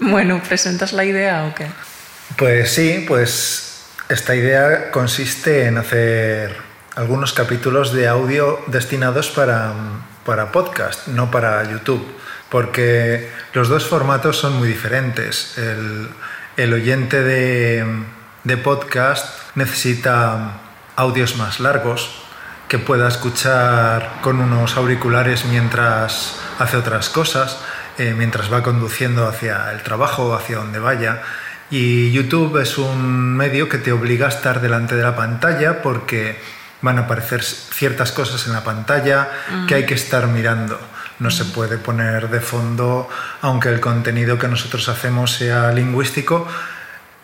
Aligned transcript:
Bueno, 0.00 0.42
¿presentas 0.46 0.92
la 0.92 1.04
idea 1.04 1.44
o 1.46 1.54
qué? 1.54 1.66
Pues 2.36 2.72
sí, 2.72 3.04
pues 3.06 3.86
esta 4.08 4.34
idea 4.34 4.90
consiste 4.90 5.66
en 5.66 5.78
hacer 5.78 6.56
algunos 6.96 7.32
capítulos 7.32 7.92
de 7.92 8.08
audio 8.08 8.62
destinados 8.66 9.30
para, 9.30 9.72
para 10.24 10.52
podcast, 10.52 11.08
no 11.08 11.30
para 11.30 11.62
YouTube, 11.70 12.06
porque 12.50 13.30
los 13.52 13.68
dos 13.68 13.86
formatos 13.86 14.36
son 14.36 14.54
muy 14.54 14.68
diferentes. 14.68 15.56
El, 15.56 16.08
el 16.56 16.72
oyente 16.72 17.22
de, 17.22 17.84
de 18.44 18.56
podcast 18.56 19.40
necesita 19.54 20.58
audios 20.96 21.36
más 21.36 21.60
largos, 21.60 22.22
que 22.68 22.78
pueda 22.78 23.08
escuchar 23.08 24.20
con 24.22 24.40
unos 24.40 24.76
auriculares 24.76 25.44
mientras 25.44 26.36
hace 26.58 26.76
otras 26.76 27.08
cosas, 27.08 27.58
eh, 27.98 28.14
mientras 28.16 28.52
va 28.52 28.62
conduciendo 28.62 29.26
hacia 29.26 29.72
el 29.72 29.82
trabajo 29.82 30.26
o 30.26 30.34
hacia 30.34 30.58
donde 30.58 30.78
vaya. 30.78 31.22
Y 31.70 32.12
YouTube 32.12 32.60
es 32.60 32.78
un 32.78 33.36
medio 33.36 33.68
que 33.68 33.78
te 33.78 33.92
obliga 33.92 34.26
a 34.26 34.28
estar 34.28 34.60
delante 34.60 34.94
de 34.94 35.02
la 35.02 35.16
pantalla 35.16 35.82
porque 35.82 36.38
van 36.82 36.98
a 36.98 37.02
aparecer 37.02 37.42
ciertas 37.42 38.12
cosas 38.12 38.46
en 38.46 38.52
la 38.52 38.62
pantalla 38.62 39.28
que 39.66 39.74
hay 39.74 39.86
que 39.86 39.94
estar 39.94 40.28
mirando. 40.28 40.78
No 41.18 41.30
se 41.30 41.46
puede 41.46 41.78
poner 41.78 42.28
de 42.28 42.40
fondo, 42.40 43.08
aunque 43.40 43.70
el 43.70 43.80
contenido 43.80 44.38
que 44.38 44.48
nosotros 44.48 44.88
hacemos 44.88 45.32
sea 45.32 45.72
lingüístico, 45.72 46.46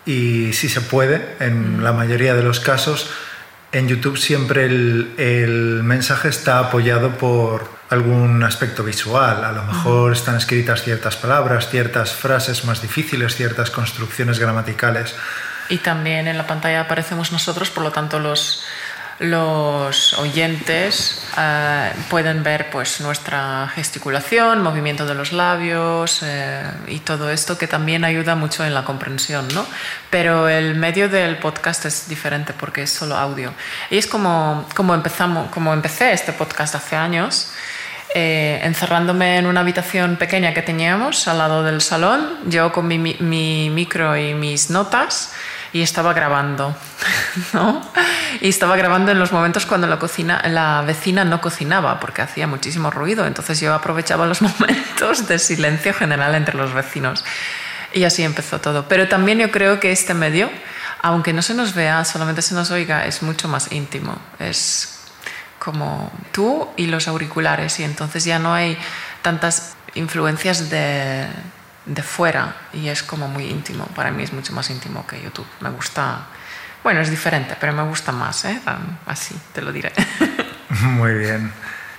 y 0.05 0.52
si 0.52 0.69
se 0.69 0.80
puede, 0.80 1.36
en 1.39 1.84
la 1.84 1.92
mayoría 1.92 2.34
de 2.34 2.42
los 2.42 2.59
casos, 2.59 3.11
en 3.70 3.89
YouTube 3.89 4.19
siempre 4.19 4.64
el, 4.66 5.80
mensaje 5.84 6.28
está 6.28 6.59
apoyado 6.59 7.11
por 7.19 7.69
algún 7.92 8.42
aspecto 8.42 8.82
visual. 8.82 9.45
A 9.45 9.52
lo 9.52 9.62
mejor 9.64 10.12
están 10.12 10.37
escritas 10.37 10.83
ciertas 10.83 11.16
palabras, 11.16 11.69
ciertas 11.69 12.12
frases 12.12 12.64
más 12.64 12.80
difíciles, 12.80 13.37
ciertas 13.37 13.70
construcciones 13.70 14.38
gramaticales. 14.38 15.14
Y 15.69 15.78
también 15.78 16.27
en 16.27 16.39
la 16.39 16.47
pantalla 16.47 16.80
aparecemos 16.80 17.33
nosotros, 17.33 17.70
por 17.70 17.84
lo 17.84 17.92
tanto 17.92 18.19
los, 18.19 18.64
los 19.19 20.14
oyentes 20.14 21.22
eh, 21.36 21.92
pueden 22.08 22.42
ver 22.42 22.70
pues, 22.70 23.00
nuestra 23.00 23.70
gesticulación, 23.75 24.62
movimiento 24.62 25.05
de 25.05 25.14
los 25.14 25.33
labios 25.33 26.20
eh, 26.22 26.64
y 26.89 27.00
todo 27.00 27.30
esto 27.30 27.58
que 27.58 27.67
también 27.67 28.05
ayuda 28.05 28.34
mucho 28.34 28.64
en 28.64 28.72
la 28.72 28.84
comprensión. 28.84 29.47
¿no? 29.55 29.67
Pero 30.08 30.48
el 30.48 30.77
medio 30.77 31.08
del 31.11 31.36
podcast 31.36 31.84
es 31.84 32.08
diferente 32.08 32.55
porque 32.58 32.83
es 32.84 32.91
solo 32.91 33.17
audio. 33.17 33.52
Y 33.91 33.98
es 33.98 34.06
como, 34.06 34.67
como, 34.74 34.95
empezamos, 34.95 35.50
como 35.50 35.74
empecé 35.74 36.12
este 36.12 36.33
podcast 36.33 36.74
hace 36.74 36.97
años. 36.97 37.52
Eh, 38.14 38.60
encerrándome 38.62 39.38
en 39.38 39.46
una 39.46 39.60
habitación 39.60 40.16
pequeña 40.16 40.52
que 40.52 40.60
teníamos 40.60 41.27
al 41.28 41.38
lado 41.38 41.62
del 41.62 41.80
salón, 41.80 42.28
yo 42.46 42.70
con 42.70 42.86
mi, 42.86 42.98
mi 42.98 43.70
micro 43.70 44.16
y 44.18 44.34
mis 44.34 44.68
notas, 44.68 45.32
y 45.72 45.82
estaba 45.82 46.12
grabando. 46.12 46.77
Y 48.40 48.48
estaba 48.48 48.77
grabando 48.77 49.12
en 49.12 49.18
los 49.18 49.30
momentos 49.30 49.66
cuando 49.66 49.86
la, 49.86 49.98
cocina, 49.98 50.42
la 50.48 50.83
vecina 50.86 51.24
no 51.24 51.40
cocinaba 51.40 52.00
porque 52.00 52.22
hacía 52.22 52.46
muchísimo 52.46 52.90
ruido, 52.90 53.27
entonces 53.27 53.60
yo 53.60 53.74
aprovechaba 53.74 54.27
los 54.27 54.40
momentos 54.42 55.28
de 55.28 55.38
silencio 55.38 55.92
general 55.92 56.34
entre 56.34 56.56
los 56.56 56.72
vecinos. 56.72 57.24
Y 57.92 58.05
así 58.05 58.22
empezó 58.22 58.58
todo. 58.58 58.88
Pero 58.88 59.06
también 59.06 59.38
yo 59.38 59.50
creo 59.50 59.80
que 59.80 59.92
este 59.92 60.14
medio, 60.14 60.50
aunque 61.02 61.34
no 61.34 61.42
se 61.42 61.55
nos 61.55 61.74
vea, 61.74 62.05
solamente 62.05 62.40
se 62.40 62.55
nos 62.55 62.70
oiga, 62.70 63.06
es 63.06 63.22
mucho 63.22 63.48
más 63.48 63.70
íntimo. 63.70 64.16
Es 64.38 65.02
como 65.62 66.10
tú 66.32 66.68
y 66.77 66.86
los 66.86 67.06
auriculares 67.06 67.78
y 67.78 67.84
entonces 67.84 68.24
ya 68.24 68.38
no 68.38 68.52
hay 68.52 68.77
tantas 69.22 69.77
influencias 69.94 70.70
de 70.70 71.28
de 71.86 72.02
fuera 72.02 72.55
y 72.72 72.88
es 72.88 73.02
como 73.02 73.28
muy 73.28 73.46
íntimo. 73.46 73.86
Para 73.94 74.10
mí 74.10 74.22
es 74.22 74.33
mucho 74.33 74.52
más 74.52 74.70
íntimo 74.70 75.06
que 75.06 75.20
YouTube. 75.20 75.46
Me 75.60 75.70
gusta, 75.70 76.27
bueno, 76.83 77.00
es 77.00 77.10
diferente, 77.10 77.56
pero 77.58 77.72
me 77.72 77.83
gusta 77.83 78.12
más, 78.12 78.44
¿eh? 78.44 78.60
así 79.06 79.38
te 79.52 79.62
lo 79.62 79.72
diré. 79.72 79.92
Muy 80.80 81.14
bien. 81.14 81.52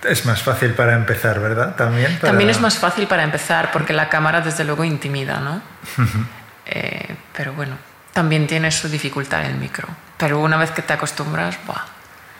Es 0.03 0.25
más 0.25 0.41
fácil 0.41 0.73
para 0.73 0.96
empezar, 0.96 1.40
¿verdad? 1.40 1.75
También. 1.75 2.19
También 2.19 2.50
es 2.50 2.59
más 2.59 2.78
fácil 2.78 3.07
para 3.07 3.23
empezar 3.23 3.72
porque 3.72 3.94
la 3.94 4.09
cámara 4.09 4.41
desde 4.41 4.63
luego 4.66 4.84
intimida, 4.84 5.40
¿no? 5.40 5.62
Eh, 6.66 7.18
pero 7.35 7.52
bueno, 7.52 7.78
también 8.13 8.47
tiene 8.47 8.72
su 8.72 8.88
dificultad 8.88 9.46
el 9.46 9.56
micro. 9.56 9.85
Pero 10.18 10.40
una 10.40 10.56
vez 10.56 10.72
que 10.72 10.81
te 10.81 10.94
acostumbras, 10.94 11.59
¡buah! 11.68 11.93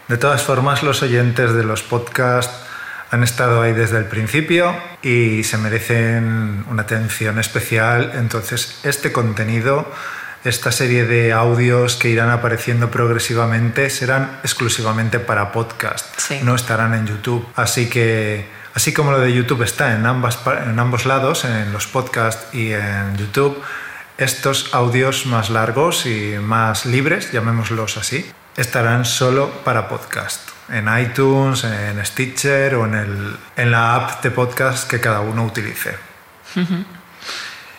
De 0.08 0.18
todas 0.18 0.44
formas, 0.44 0.84
los 0.84 1.02
oyentes 1.02 1.53
de 1.53 1.64
los 1.64 1.81
podcasts 1.81 2.53
han 3.14 3.24
estado 3.24 3.62
ahí 3.62 3.74
desde 3.74 4.00
el 4.00 4.06
principio 4.06 4.75
y 5.03 5.44
se 5.44 5.58
merecen 5.58 6.66
una 6.68 6.81
atención 6.81 7.38
especial. 7.38 8.13
Entonces, 8.16 8.80
este 8.84 9.12
contenido, 9.12 9.90
esta 10.44 10.72
serie 10.72 11.06
de 11.06 11.31
audios 11.31 11.96
que 11.96 12.09
irán 12.09 12.31
apareciendo 12.31 12.90
progresivamente, 12.90 13.92
serán 13.92 14.40
exclusivamente 14.44 15.19
para 15.19 15.52
podcast, 15.52 16.08
no 16.42 16.56
estarán 16.56 16.96
en 16.96 17.06
YouTube. 17.06 17.46
Así 17.56 17.88
que, 17.88 18.47
así 18.74 18.94
como 18.94 19.12
lo 19.12 19.19
de 19.19 19.31
YouTube 19.31 19.62
está 19.62 19.96
en, 19.96 20.08
ambas, 20.08 20.40
en 20.66 20.80
ambos 20.80 21.06
lados, 21.06 21.46
en 21.46 21.72
los 21.72 21.86
podcasts 21.86 22.53
y 22.53 22.72
en 22.72 23.16
YouTube, 23.16 23.62
estos 24.18 24.74
audios 24.74 25.28
más 25.28 25.52
largos 25.52 26.08
y 26.08 26.38
más 26.42 26.88
libres, 26.88 27.31
llamémoslos 27.31 27.97
así, 27.97 28.25
estarán 28.58 29.06
solo 29.06 29.50
para 29.64 29.88
podcast 29.88 30.53
en 30.69 30.88
iTunes, 30.97 31.64
en 31.64 32.03
Stitcher 32.06 32.75
o 32.75 32.86
en, 32.86 32.96
el, 32.96 33.36
en 33.56 33.72
la 33.72 33.96
app 33.96 34.24
de 34.24 34.31
podcast 34.31 34.90
que 34.90 35.00
cada 35.00 35.22
uno 35.22 35.46
utilice. 35.46 35.96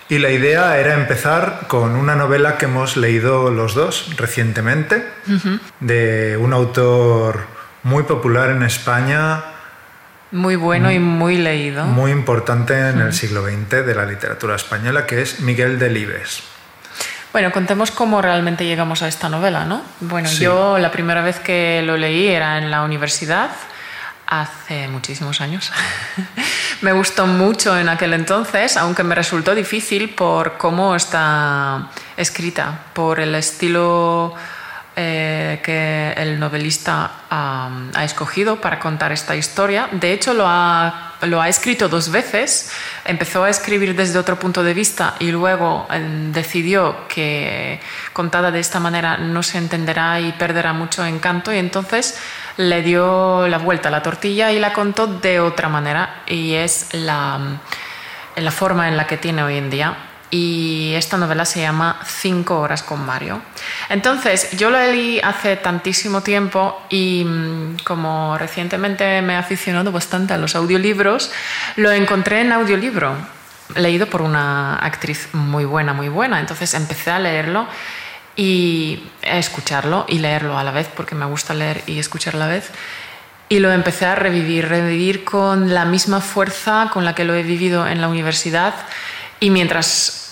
Y 0.08 0.18
la 0.18 0.30
idea 0.30 0.78
era 0.78 0.94
empezar 0.94 1.66
con 1.66 1.96
una 1.96 2.14
novela 2.14 2.58
que 2.58 2.66
hemos 2.66 2.96
leído 2.96 3.50
los 3.50 3.74
dos 3.74 4.16
recientemente, 4.16 5.06
de 5.80 6.36
un 6.36 6.52
autor 6.52 7.46
muy 7.82 8.02
popular 8.02 8.50
en 8.50 8.62
España. 8.62 9.42
Muy 10.30 10.56
bueno 10.56 10.90
y 10.90 10.98
muy 10.98 11.36
leído. 11.36 11.84
Muy 11.84 12.10
importante 12.10 12.88
en 12.88 13.00
el 13.00 13.12
siglo 13.12 13.44
XX 13.44 13.86
de 13.86 13.94
la 13.94 14.04
literatura 14.04 14.56
española, 14.56 15.06
que 15.06 15.22
es 15.22 15.40
Miguel 15.40 15.78
Delibes. 15.78 16.42
Bueno, 17.34 17.50
contemos 17.50 17.90
cómo 17.90 18.22
realmente 18.22 18.64
llegamos 18.64 19.02
a 19.02 19.08
esta 19.08 19.28
novela, 19.28 19.64
¿no? 19.64 19.82
Bueno, 19.98 20.30
yo 20.30 20.78
la 20.78 20.92
primera 20.92 21.20
vez 21.20 21.40
que 21.40 21.82
lo 21.84 21.96
leí 21.96 22.28
era 22.28 22.58
en 22.58 22.70
la 22.70 22.82
universidad, 22.82 23.50
hace 24.28 24.86
muchísimos 24.86 25.40
años. 25.40 25.72
me 26.80 26.92
gustó 26.92 27.26
mucho 27.26 27.76
en 27.76 27.88
aquel 27.88 28.12
entonces, 28.12 28.76
aunque 28.76 29.02
me 29.02 29.16
resultó 29.16 29.52
difícil 29.52 30.10
por 30.10 30.58
cómo 30.58 30.94
está 30.94 31.90
escrita, 32.16 32.84
por 32.92 33.18
el 33.18 33.34
estilo 33.34 34.36
eh, 34.96 35.60
que 35.64 36.12
el 36.16 36.38
novelista 36.38 37.10
ha 37.28 38.04
escogido 38.04 38.60
para 38.60 38.78
contar 38.78 39.10
esta 39.10 39.34
historia. 39.34 39.88
De 39.90 40.12
hecho, 40.12 40.34
lo 40.34 40.44
ha, 40.46 41.14
lo 41.22 41.42
ha 41.42 41.48
escrito 41.48 41.88
dos 41.88 42.12
veces. 42.12 42.70
Empezó 43.04 43.42
a 43.42 43.50
escribir 43.50 43.96
desde 43.96 44.20
otro 44.20 44.38
punto 44.38 44.62
de 44.62 44.72
vista 44.72 45.16
y 45.18 45.32
luego 45.32 45.88
eh, 45.90 46.30
decidió 46.32 47.08
que 47.08 47.80
contada 48.12 48.52
de 48.52 48.60
esta 48.60 48.78
manera 48.78 49.16
no 49.16 49.42
se 49.42 49.58
entenderá 49.58 50.20
y 50.20 50.30
perderá 50.30 50.72
mucho 50.72 51.04
encanto 51.04 51.52
y 51.52 51.58
entonces 51.58 52.16
le 52.56 52.82
dio 52.82 53.48
la 53.48 53.58
vuelta 53.58 53.88
a 53.88 53.90
la 53.90 54.00
tortilla 54.00 54.52
y 54.52 54.60
la 54.60 54.72
contó 54.72 55.08
de 55.08 55.40
otra 55.40 55.68
manera 55.68 56.22
y 56.26 56.54
es 56.54 56.90
la, 56.92 57.40
la 58.36 58.50
forma 58.52 58.86
en 58.86 58.96
la 58.96 59.08
que 59.08 59.16
tiene 59.16 59.42
hoy 59.42 59.56
en 59.56 59.70
día 59.70 59.96
y 60.30 60.92
esta 60.94 61.16
novela 61.16 61.44
se 61.44 61.60
llama 61.60 62.00
Cinco 62.06 62.58
horas 62.60 62.82
con 62.82 63.04
Mario. 63.04 63.40
Entonces, 63.88 64.50
yo 64.56 64.70
lo 64.70 64.78
leí 64.78 65.20
hace 65.20 65.56
tantísimo 65.56 66.22
tiempo 66.22 66.82
y 66.90 67.24
mm, 67.24 67.76
como 67.84 68.36
recientemente 68.38 69.22
me 69.22 69.34
he 69.34 69.36
aficionado 69.36 69.92
bastante 69.92 70.34
a 70.34 70.38
los 70.38 70.56
audiolibros, 70.56 71.30
lo 71.76 71.92
encontré 71.92 72.40
en 72.40 72.52
audiolibro, 72.52 73.16
leído 73.76 74.06
por 74.06 74.22
una 74.22 74.76
actriz 74.76 75.28
muy 75.32 75.64
buena, 75.64 75.92
muy 75.92 76.08
buena. 76.08 76.40
Entonces 76.40 76.74
empecé 76.74 77.10
a 77.10 77.18
leerlo 77.18 77.68
y 78.36 79.04
a 79.22 79.38
escucharlo 79.38 80.04
y 80.08 80.18
leerlo 80.18 80.58
a 80.58 80.64
la 80.64 80.72
vez, 80.72 80.88
porque 80.94 81.14
me 81.14 81.26
gusta 81.26 81.54
leer 81.54 81.82
y 81.86 81.98
escuchar 81.98 82.34
a 82.34 82.38
la 82.38 82.46
vez. 82.48 82.70
Y 83.48 83.58
lo 83.58 83.70
empecé 83.70 84.06
a 84.06 84.14
revivir, 84.14 84.68
revivir 84.68 85.24
con 85.24 85.74
la 85.74 85.84
misma 85.84 86.20
fuerza 86.20 86.90
con 86.92 87.04
la 87.04 87.14
que 87.14 87.24
lo 87.24 87.34
he 87.34 87.42
vivido 87.42 87.86
en 87.86 88.00
la 88.00 88.08
universidad. 88.08 88.74
Y 89.38 89.50
mientras 89.50 90.23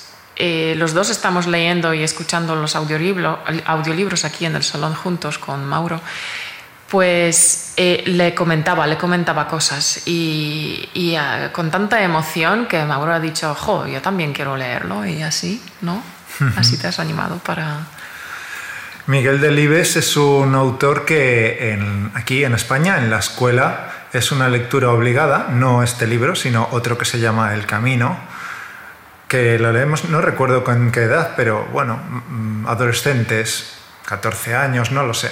eh, 0.45 0.75
los 0.77 0.93
dos 0.93 1.09
estamos 1.09 1.47
leyendo 1.47 1.95
y 1.95 2.03
escuchando 2.03 2.57
los 2.57 2.75
audiolibros 2.75 4.25
aquí 4.25 4.45
en 4.45 4.57
el 4.57 4.65
salón 4.65 4.93
juntos 4.93 5.39
con 5.39 5.65
Mauro, 5.65 6.01
pues 6.89 7.75
eh, 7.77 8.03
le 8.07 8.35
comentaba, 8.35 8.89
le 8.89 8.97
comentaba 8.97 9.47
cosas 9.47 10.03
y, 10.05 11.15
ah, 11.17 11.51
con 11.53 11.71
tanta 11.71 12.03
emoción 12.03 12.67
que 12.67 12.85
Mauro 12.85 13.13
ha 13.13 13.21
dicho, 13.21 13.55
jo, 13.55 13.87
yo 13.87 14.03
también 14.03 14.33
quiero 14.33 14.57
leerlo 14.57 15.07
y 15.07 15.23
así, 15.23 15.63
¿no? 15.81 16.03
Así 16.57 16.77
te 16.77 16.89
has 16.89 16.99
animado 16.99 17.39
para... 17.39 17.87
Miguel 19.07 19.41
Delibes 19.41 19.95
es 19.95 20.17
un 20.17 20.57
autor 20.57 21.05
que 21.05 21.79
aquí 22.15 22.43
en 22.43 22.55
España, 22.55 22.99
en 22.99 23.11
la 23.11 23.21
escuela, 23.21 24.07
es 24.13 24.33
una 24.33 24.49
lectura 24.49 24.91
obligada, 24.91 25.51
no 25.53 25.85
este 25.85 26.09
libro, 26.09 26.35
sino 26.35 26.67
otro 26.73 26.99
que 26.99 27.05
se 27.05 27.21
llama 27.21 27.55
El 27.55 27.65
Camino, 27.65 28.19
que 29.33 29.59
lo 29.59 29.73
leemos, 29.73 30.11
no 30.11 30.21
recuerdo 30.21 30.63
con 30.63 30.93
qué 30.93 31.05
edad, 31.05 31.33
pero 31.39 31.67
bueno, 31.73 31.97
mm, 31.97 32.67
adolescentes, 32.67 33.73
14 34.05 34.55
años, 34.55 34.93
no 34.93 35.05
lo 35.05 35.15
sé. 35.15 35.31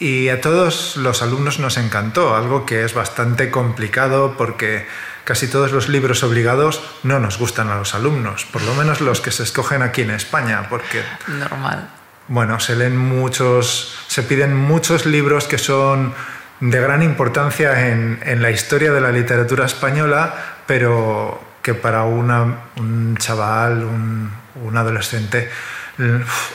Y 0.00 0.28
a 0.28 0.40
todos 0.40 0.96
los 0.96 1.22
alumnos 1.22 1.60
nos 1.60 1.76
encantó, 1.76 2.34
algo 2.34 2.66
que 2.66 2.84
es 2.84 2.92
bastante 2.92 3.52
complicado 3.52 4.34
porque 4.36 4.88
casi 5.22 5.46
todos 5.46 5.70
los 5.70 5.88
libros 5.88 6.24
obligados 6.24 6.82
no 7.04 7.20
nos 7.20 7.38
gustan 7.38 7.70
a 7.70 7.76
los 7.76 7.94
alumnos, 7.94 8.44
por 8.44 8.62
lo 8.62 8.74
menos 8.74 9.00
los 9.00 9.20
que 9.20 9.30
se 9.30 9.44
escogen 9.44 9.82
aquí 9.82 10.02
en 10.02 10.10
España, 10.10 10.66
porque... 10.68 11.00
Normal. 11.28 11.88
Bueno, 12.26 12.58
se 12.58 12.74
leen 12.74 12.96
muchos, 12.96 13.96
se 14.08 14.24
piden 14.24 14.56
muchos 14.56 15.06
libros 15.06 15.46
que 15.46 15.58
son 15.58 16.12
de 16.58 16.80
gran 16.80 17.04
importancia 17.04 17.88
en, 17.88 18.42
la 18.42 18.50
historia 18.50 18.90
de 18.90 19.00
la 19.00 19.12
literatura 19.12 19.64
española, 19.64 20.34
pero 20.66 21.53
que 21.64 21.72
para 21.72 22.04
un 22.04 23.16
chaval, 23.18 23.84
un, 23.84 24.76
adolescente, 24.76 25.48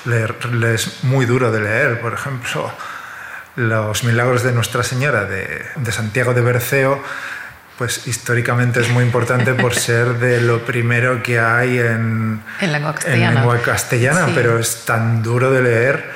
le, 0.06 0.76
es 0.76 1.04
muy 1.04 1.26
duro 1.26 1.52
de 1.52 1.62
leer. 1.62 2.00
Por 2.00 2.14
ejemplo, 2.14 2.72
Los 3.56 4.04
Milagros 4.04 4.44
de 4.44 4.52
Nuestra 4.52 4.84
Señora 4.84 5.26
de, 5.26 5.66
de 5.76 5.92
Santiago 5.92 6.34
de 6.34 6.42
Berceo 6.42 7.04
pues 7.80 8.08
históricamente 8.08 8.82
es 8.82 8.90
muy 8.90 9.06
importante 9.06 9.54
por 9.54 9.74
ser 9.88 10.20
de 10.20 10.42
lo 10.42 10.66
primero 10.66 11.24
que 11.24 11.40
hay 11.40 11.80
en, 11.80 12.44
lengua 12.62 12.94
castellana, 12.94 13.40
lengua 13.40 13.62
castellana 13.62 14.28
pero 14.36 14.60
es 14.60 14.84
tan 14.84 15.24
duro 15.24 15.50
de 15.50 15.62
leer 15.62 16.12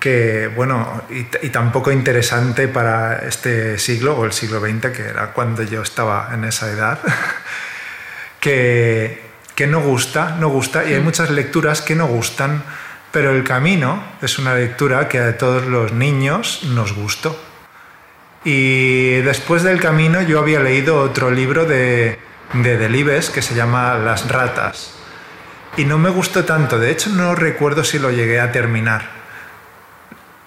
que, 0.00 0.50
bueno, 0.56 1.02
y, 1.10 1.26
y, 1.46 1.50
tan 1.50 1.70
poco 1.70 1.92
interesante 1.92 2.66
para 2.66 3.18
este 3.18 3.78
siglo 3.78 4.16
o 4.16 4.24
el 4.24 4.32
siglo 4.32 4.58
XX, 4.58 4.96
que 4.96 5.02
era 5.02 5.32
cuando 5.32 5.62
yo 5.62 5.82
estaba 5.82 6.30
en 6.32 6.44
esa 6.44 6.70
edad, 6.70 6.98
que, 8.40 9.22
que 9.54 9.66
no 9.66 9.80
gusta, 9.80 10.36
no 10.40 10.48
gusta, 10.48 10.88
y 10.88 10.94
hay 10.94 11.00
muchas 11.00 11.30
lecturas 11.30 11.82
que 11.82 11.94
no 11.94 12.06
gustan, 12.06 12.62
pero 13.12 13.30
El 13.30 13.44
Camino 13.44 14.02
es 14.22 14.38
una 14.38 14.54
lectura 14.54 15.08
que 15.08 15.18
a 15.18 15.36
todos 15.36 15.66
los 15.66 15.92
niños 15.92 16.62
nos 16.64 16.94
gustó. 16.94 17.38
Y 18.44 19.16
después 19.20 19.62
del 19.62 19.80
camino 19.80 20.22
yo 20.22 20.38
había 20.38 20.60
leído 20.60 20.98
otro 20.98 21.30
libro 21.30 21.66
de, 21.66 22.18
de 22.54 22.78
Delibes 22.78 23.28
que 23.28 23.42
se 23.42 23.54
llama 23.54 23.94
Las 23.98 24.28
ratas. 24.28 24.94
Y 25.76 25.84
no 25.84 25.98
me 25.98 26.08
gustó 26.10 26.44
tanto, 26.44 26.78
de 26.78 26.90
hecho 26.90 27.10
no 27.10 27.34
recuerdo 27.34 27.84
si 27.84 27.98
lo 27.98 28.10
llegué 28.10 28.40
a 28.40 28.50
terminar. 28.50 29.02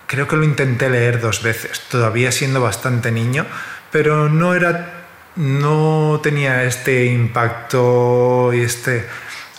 Creo 0.07 0.27
que 0.27 0.35
lo 0.35 0.43
intenté 0.43 0.89
leer 0.89 1.21
dos 1.21 1.43
veces, 1.43 1.81
todavía 1.89 2.31
siendo 2.31 2.61
bastante 2.61 3.11
niño, 3.11 3.45
pero 3.91 4.27
no 4.27 4.53
era 4.53 4.92
no 5.35 6.19
tenía 6.21 6.63
este 6.63 7.05
impacto 7.05 8.53
y 8.53 8.61
este 8.61 9.07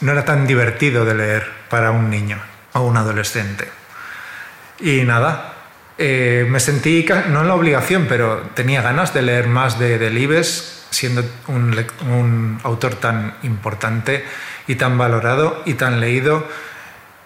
no 0.00 0.12
era 0.12 0.24
tan 0.24 0.46
divertido 0.46 1.04
de 1.04 1.14
leer 1.14 1.50
para 1.68 1.90
un 1.90 2.10
niño 2.10 2.38
o 2.72 2.82
un 2.82 2.96
adolescente. 2.96 3.68
Y 4.80 5.02
nada, 5.02 5.54
eh, 5.96 6.46
me 6.48 6.60
sentí, 6.60 7.06
no 7.30 7.42
en 7.42 7.48
la 7.48 7.54
obligación, 7.54 8.06
pero 8.08 8.50
tenía 8.54 8.82
ganas 8.82 9.14
de 9.14 9.22
leer 9.22 9.46
más 9.46 9.78
de 9.78 9.98
Delibes, 9.98 10.86
siendo 10.90 11.24
un, 11.48 12.60
autor 12.62 12.96
tan 12.96 13.34
importante 13.42 14.24
y 14.66 14.74
tan 14.76 14.98
valorado 14.98 15.62
y 15.64 15.74
tan 15.74 16.00
leído. 16.00 16.46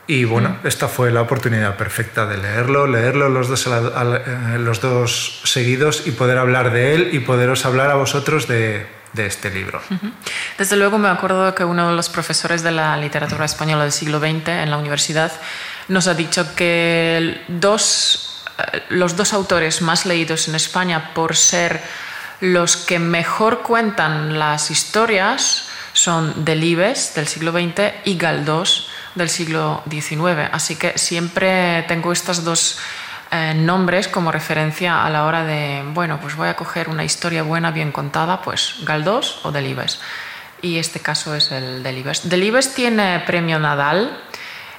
Y 0.09 0.25
bueno, 0.25 0.57
esta 0.65 0.89
fue 0.89 1.13
la 1.13 1.21
oportunidad 1.21 1.77
perfecta 1.77 2.25
de 2.25 2.39
leerlo, 2.39 2.87
leerlo 2.87 3.29
los 3.29 3.47
dos, 3.47 3.67
eh, 3.67 4.57
los 4.59 4.81
dos 4.81 5.43
seguidos 5.45 6.07
y 6.07 6.13
poder 6.13 6.39
hablar 6.39 6.73
de 6.73 6.95
él 6.95 7.11
y 7.13 7.19
poderos 7.21 7.67
hablar 7.67 7.91
a 7.91 7.95
vosotros 7.95 8.49
de, 8.49 8.87
de 9.13 9.27
este 9.27 9.51
libro. 9.51 9.83
Desde 10.57 10.77
luego 10.77 10.97
me 10.97 11.09
acuerdo 11.09 11.55
que 11.55 11.63
uno 11.63 11.91
de 11.91 11.95
los 11.95 12.09
profesores 12.09 12.63
de 12.63 12.71
la 12.71 12.97
literatura 12.97 13.45
española 13.45 13.83
del 13.83 13.93
siglo 13.93 14.19
XX 14.19 14.49
en 14.49 14.71
la 14.71 14.79
universidad 14.79 15.31
nos 15.89 16.07
ha 16.07 16.15
dicho 16.15 16.55
que 16.55 17.43
dos 17.49 18.25
los 18.89 19.15
dos 19.15 19.33
autores 19.35 19.83
más 19.83 20.05
leídos 20.05 20.49
en 20.49 20.55
España 20.55 21.13
por 21.15 21.37
ser 21.37 21.81
los 22.41 22.77
que 22.77 22.99
mejor 22.99 23.63
cuentan 23.63 24.39
las 24.39 24.71
historias 24.71 25.69
son 25.93 26.45
Delibes 26.45 27.15
del 27.15 27.27
siglo 27.27 27.53
XX 27.53 27.93
y 28.05 28.17
Galdós 28.17 28.89
del 29.19 29.29
siglo 29.29 29.83
XIX. 29.91 30.49
Así 30.53 30.77
que 30.77 30.97
siempre 30.97 31.85
tengo 31.89 32.13
estos 32.13 32.45
dos 32.45 32.79
eh, 33.31 33.53
nombres 33.55 34.09
como 34.09 34.33
referencia 34.33 35.05
a 35.05 35.11
la 35.11 35.27
hora 35.27 35.45
de, 35.45 35.83
bueno, 35.93 36.19
pues 36.21 36.35
voy 36.37 36.49
a 36.49 36.57
coger 36.57 36.89
una 36.89 37.05
historia 37.05 37.43
buena, 37.43 37.71
bien 37.71 37.93
contada, 37.93 38.41
pues 38.41 38.77
Galdós 38.85 39.41
o 39.43 39.53
Delibes. 39.53 40.01
Y 40.63 40.79
este 40.79 41.01
caso 41.01 41.35
es 41.35 41.53
el 41.53 41.83
Delibes. 41.83 42.29
Delibes 42.29 42.73
tiene 42.75 43.21
premio 43.27 43.59
Nadal 43.59 44.19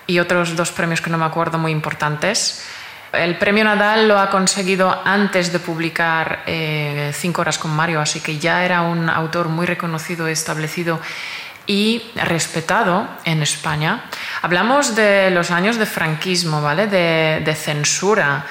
y 0.07 0.19
otros 0.19 0.55
dos 0.55 0.71
premios 0.71 1.01
que 1.01 1.11
no 1.11 1.17
me 1.19 1.25
acuerdo 1.25 1.59
muy 1.59 1.71
importantes. 1.71 2.65
El 3.13 3.37
premio 3.37 3.63
Nadal 3.63 4.07
lo 4.07 4.19
ha 4.19 4.29
conseguido 4.29 5.01
antes 5.05 5.51
de 5.51 5.59
publicar 5.59 6.43
eh, 6.45 7.11
Cinco 7.13 7.41
horas 7.41 7.57
con 7.57 7.71
Mario, 7.71 8.01
así 8.01 8.19
que 8.19 8.37
ya 8.37 8.65
era 8.65 8.81
un 8.81 9.09
autor 9.09 9.49
muy 9.49 9.65
reconocido, 9.65 10.27
establecido 10.27 10.99
y 11.69 12.01
respetado 12.15 13.07
en 13.25 13.43
España. 13.43 14.05
Hablamos 14.41 14.95
de 14.95 15.29
los 15.29 15.51
años 15.51 15.77
de 15.77 15.85
franquismo, 15.85 16.63
¿vale? 16.63 16.87
de 16.87 17.55
censura 17.55 18.43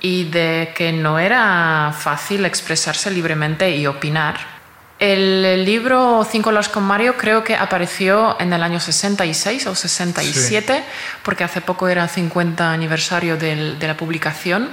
y 0.00 0.24
de 0.24 0.74
que 0.76 0.92
no 0.92 1.18
era 1.18 1.94
fácil 1.98 2.44
expresarse 2.44 3.10
libremente 3.10 3.74
y 3.74 3.86
opinar. 3.86 4.58
El 4.98 5.64
libro 5.64 6.26
Cinco 6.28 6.50
horas 6.50 6.68
con 6.68 6.82
Mario 6.82 7.16
creo 7.16 7.42
que 7.42 7.54
apareció 7.54 8.36
en 8.38 8.52
el 8.52 8.62
año 8.62 8.80
66 8.80 9.66
o 9.68 9.74
67, 9.74 10.84
porque 11.22 11.44
hace 11.44 11.60
poco 11.60 11.88
era 11.88 12.02
el 12.02 12.10
50 12.10 12.72
aniversario 12.72 13.36
de 13.36 13.76
la 13.80 13.96
publicación. 13.96 14.70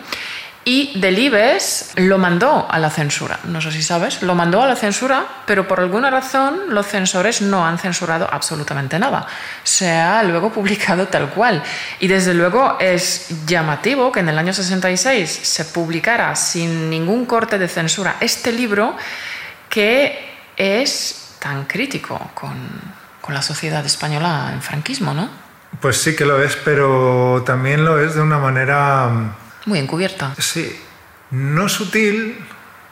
Y 0.67 0.99
Delibes 0.99 1.91
lo 1.95 2.17
mandó 2.17 2.65
a 2.67 2.79
la 2.79 2.89
censura, 2.89 3.39
no 3.43 3.61
sé 3.61 3.71
si 3.71 3.83
sabes, 3.83 4.23
lo 4.23 4.33
mandó 4.33 4.63
a 4.63 4.67
la 4.67 4.75
censura, 4.75 5.23
pero 5.45 5.67
por 5.67 5.79
alguna 5.79 6.09
razón 6.09 6.59
los 6.69 6.87
censores 6.87 7.43
no 7.43 7.63
han 7.67 7.77
censurado 7.77 8.27
absolutamente 8.31 8.97
nada. 8.97 9.27
Se 9.63 9.91
ha 9.91 10.23
luego 10.23 10.51
publicado 10.51 11.07
tal 11.07 11.29
cual. 11.29 11.61
Y 11.99 12.07
desde 12.07 12.33
luego 12.33 12.77
es 12.79 13.45
llamativo 13.45 14.11
que 14.11 14.21
en 14.21 14.29
el 14.29 14.39
año 14.39 14.53
66 14.53 15.29
se 15.29 15.65
publicara 15.65 16.35
sin 16.35 16.89
ningún 16.89 17.27
corte 17.27 17.59
de 17.59 17.67
censura 17.67 18.15
este 18.19 18.51
libro 18.51 18.95
que 19.69 20.33
es 20.57 21.35
tan 21.39 21.65
crítico 21.65 22.31
con, 22.33 22.55
la 23.29 23.41
sociedad 23.41 23.85
española 23.85 24.51
en 24.53 24.61
franquismo, 24.61 25.13
¿no? 25.13 25.29
Pues 25.79 25.97
sí 25.97 26.15
que 26.15 26.25
lo 26.25 26.41
es, 26.43 26.55
pero 26.55 27.43
también 27.45 27.83
lo 27.83 27.99
es 27.99 28.15
de 28.15 28.21
una 28.21 28.37
manera... 28.37 29.35
Muy 29.65 29.79
encubierta. 29.79 30.35
Sí, 30.37 30.79
no 31.31 31.67
sutil, 31.69 32.37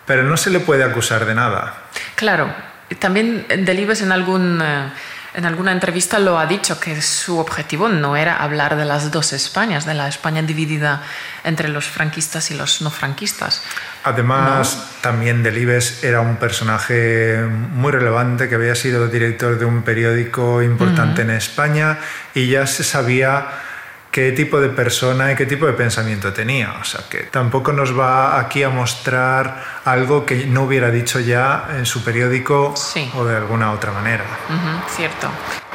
pero 0.06 0.24
no 0.24 0.38
se 0.38 0.50
le 0.50 0.60
puede 0.60 0.84
acusar 0.84 1.26
de 1.26 1.36
nada. 1.36 1.84
Claro, 2.16 2.54
también 3.00 3.46
Delibes 3.48 4.02
en 4.02 4.12
algún... 4.12 4.62
Eh, 4.62 4.90
en 5.36 5.46
alguna 5.46 5.72
entrevista 5.72 6.20
lo 6.20 6.38
ha 6.38 6.46
dicho 6.46 6.80
que 6.80 7.02
su 7.02 7.40
objetivo 7.40 7.90
no 7.90 8.16
era 8.16 8.38
hablar 8.38 8.76
de 8.76 8.86
las 8.86 9.12
dos 9.12 9.34
Españas, 9.34 9.84
de 9.84 9.96
la 9.96 10.08
España 10.08 10.44
dividida 10.44 11.02
entre 11.44 11.70
los 11.70 11.86
franquistas 11.86 12.52
y 12.52 12.54
los 12.54 12.84
no 12.84 12.92
franquistas. 12.92 13.64
Además, 14.04 14.92
también 15.02 15.42
Delibes 15.42 16.04
era 16.04 16.22
un 16.22 16.36
personaje 16.36 17.48
muy 17.48 17.92
relevante 17.92 18.48
que 18.48 18.56
había 18.56 18.76
sido 18.76 19.08
director 19.08 19.58
de 19.58 19.66
un 19.66 19.82
periódico 19.82 20.62
importante 20.62 21.24
en 21.24 21.32
España 21.32 21.98
y 22.36 22.50
ya 22.50 22.68
se 22.68 22.84
sabía 22.84 23.48
qué 24.14 24.32
tipo 24.32 24.62
de 24.62 24.70
persona 24.70 25.32
y 25.32 25.36
qué 25.36 25.48
tipo 25.48 25.66
de 25.66 25.74
pensamiento 25.74 26.32
tenía. 26.32 26.76
O 26.80 26.84
sea, 26.84 27.02
que 27.10 27.24
tampoco 27.24 27.74
nos 27.74 27.98
va 27.98 28.40
aquí 28.40 28.62
a 28.62 28.70
mostrar 28.70 29.82
algo 29.86 30.24
que 30.24 30.46
no 30.46 30.64
hubiera 30.64 30.92
dicho 30.92 31.20
ya 31.20 31.68
en 31.76 31.88
su 31.88 32.04
periódico 32.04 32.76
o 33.16 33.26
de 33.26 33.36
alguna 33.36 33.72
otra 33.72 33.92
manera. 33.92 34.24
cierto. 34.96 35.28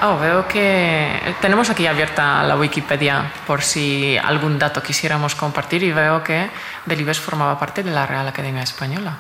Oh, 0.03 0.17
veo 0.21 0.47
que 0.47 1.35
tenemos 1.41 1.69
aquí 1.69 1.89
abierta 1.89 2.45
la 2.45 2.57
Wikipedia 2.57 3.33
por 3.45 3.61
si 3.63 4.17
algún 4.17 4.57
dato 4.57 4.81
quisiéramos 4.81 5.35
compartir 5.35 5.83
y 5.83 5.91
veo 5.91 6.23
que 6.23 6.49
Delibes 6.87 7.19
formaba 7.19 7.59
parte 7.59 7.83
de 7.83 7.91
la 7.91 8.07
Real 8.07 8.29
Academia 8.29 8.63
Española. 8.63 9.19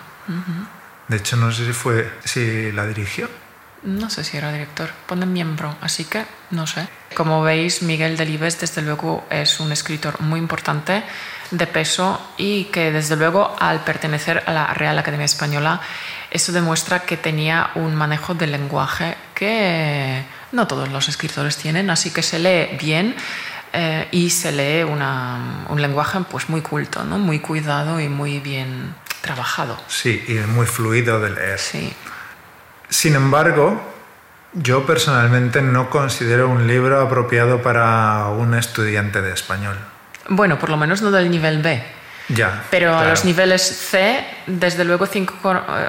De 1.08 1.16
hecho, 1.16 1.36
no 1.36 1.50
sé 1.50 1.66
si 1.66 1.72
fue 1.72 2.08
si 2.24 2.70
la 2.70 2.86
dirigió. 2.86 3.28
No 3.82 4.10
sé 4.10 4.24
si 4.24 4.36
era 4.36 4.52
director, 4.52 4.90
pone 5.06 5.24
miembro, 5.24 5.76
así 5.80 6.04
que 6.04 6.24
no 6.50 6.66
sé. 6.66 6.88
Como 7.14 7.42
veis, 7.42 7.82
Miguel 7.82 8.16
Delibes 8.16 8.60
desde 8.60 8.82
luego 8.82 9.24
es 9.30 9.60
un 9.60 9.72
escritor 9.72 10.20
muy 10.20 10.40
importante, 10.40 11.04
de 11.50 11.66
peso 11.66 12.20
y 12.36 12.64
que 12.64 12.92
desde 12.92 13.16
luego 13.16 13.56
al 13.58 13.82
pertenecer 13.84 14.42
a 14.46 14.52
la 14.52 14.74
Real 14.74 14.98
Academia 14.98 15.24
Española, 15.24 15.80
eso 16.30 16.52
demuestra 16.52 17.00
que 17.00 17.16
tenía 17.16 17.70
un 17.74 17.94
manejo 17.94 18.34
del 18.34 18.52
lenguaje 18.52 19.16
que 19.34 20.22
no 20.52 20.66
todos 20.66 20.90
los 20.90 21.08
escritores 21.08 21.56
tienen, 21.56 21.88
así 21.90 22.10
que 22.10 22.22
se 22.22 22.38
lee 22.38 22.76
bien. 22.78 23.14
Eh, 23.70 24.08
y 24.12 24.30
se 24.30 24.50
lee 24.50 24.82
un 24.82 25.82
lenguaje 25.82 26.18
pues 26.30 26.48
muy 26.48 26.62
culto, 26.62 27.04
¿no? 27.04 27.18
muy 27.18 27.38
cuidado 27.38 28.00
y 28.00 28.08
muy 28.08 28.40
bien 28.40 28.94
trabajado. 29.20 29.78
Sí, 29.88 30.24
y 30.26 30.32
muy 30.34 30.64
fluido 30.64 31.20
de 31.20 31.30
leer. 31.30 31.58
Sí. 31.58 31.92
Sin 32.88 33.14
embargo, 33.14 33.80
Yo 34.54 34.86
personalmente 34.86 35.60
no 35.60 35.90
considero 35.90 36.48
un 36.48 36.66
libro 36.66 37.00
apropiado 37.00 37.62
para 37.62 38.28
un 38.28 38.54
estudiante 38.54 39.20
de 39.20 39.32
español. 39.32 39.76
Bueno, 40.28 40.58
por 40.58 40.70
lo 40.70 40.76
menos 40.76 41.02
no 41.02 41.10
del 41.10 41.30
nivel 41.30 41.60
B. 41.62 41.82
Ya. 42.28 42.64
Pero 42.70 42.96
a 42.96 43.08
los 43.08 43.24
niveles 43.24 43.62
C, 43.62 44.24
desde 44.46 44.84
luego 44.84 45.06
cinco 45.06 45.34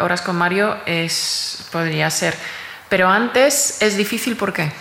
horas 0.01 0.21
con 0.21 0.35
Mario 0.35 0.77
es, 0.85 1.67
podría 1.71 2.09
ser. 2.09 2.35
Pero 2.89 3.09
antes 3.09 3.81
es 3.81 3.95
difícil, 3.97 4.35
¿por 4.35 4.51
qué? 4.53 4.71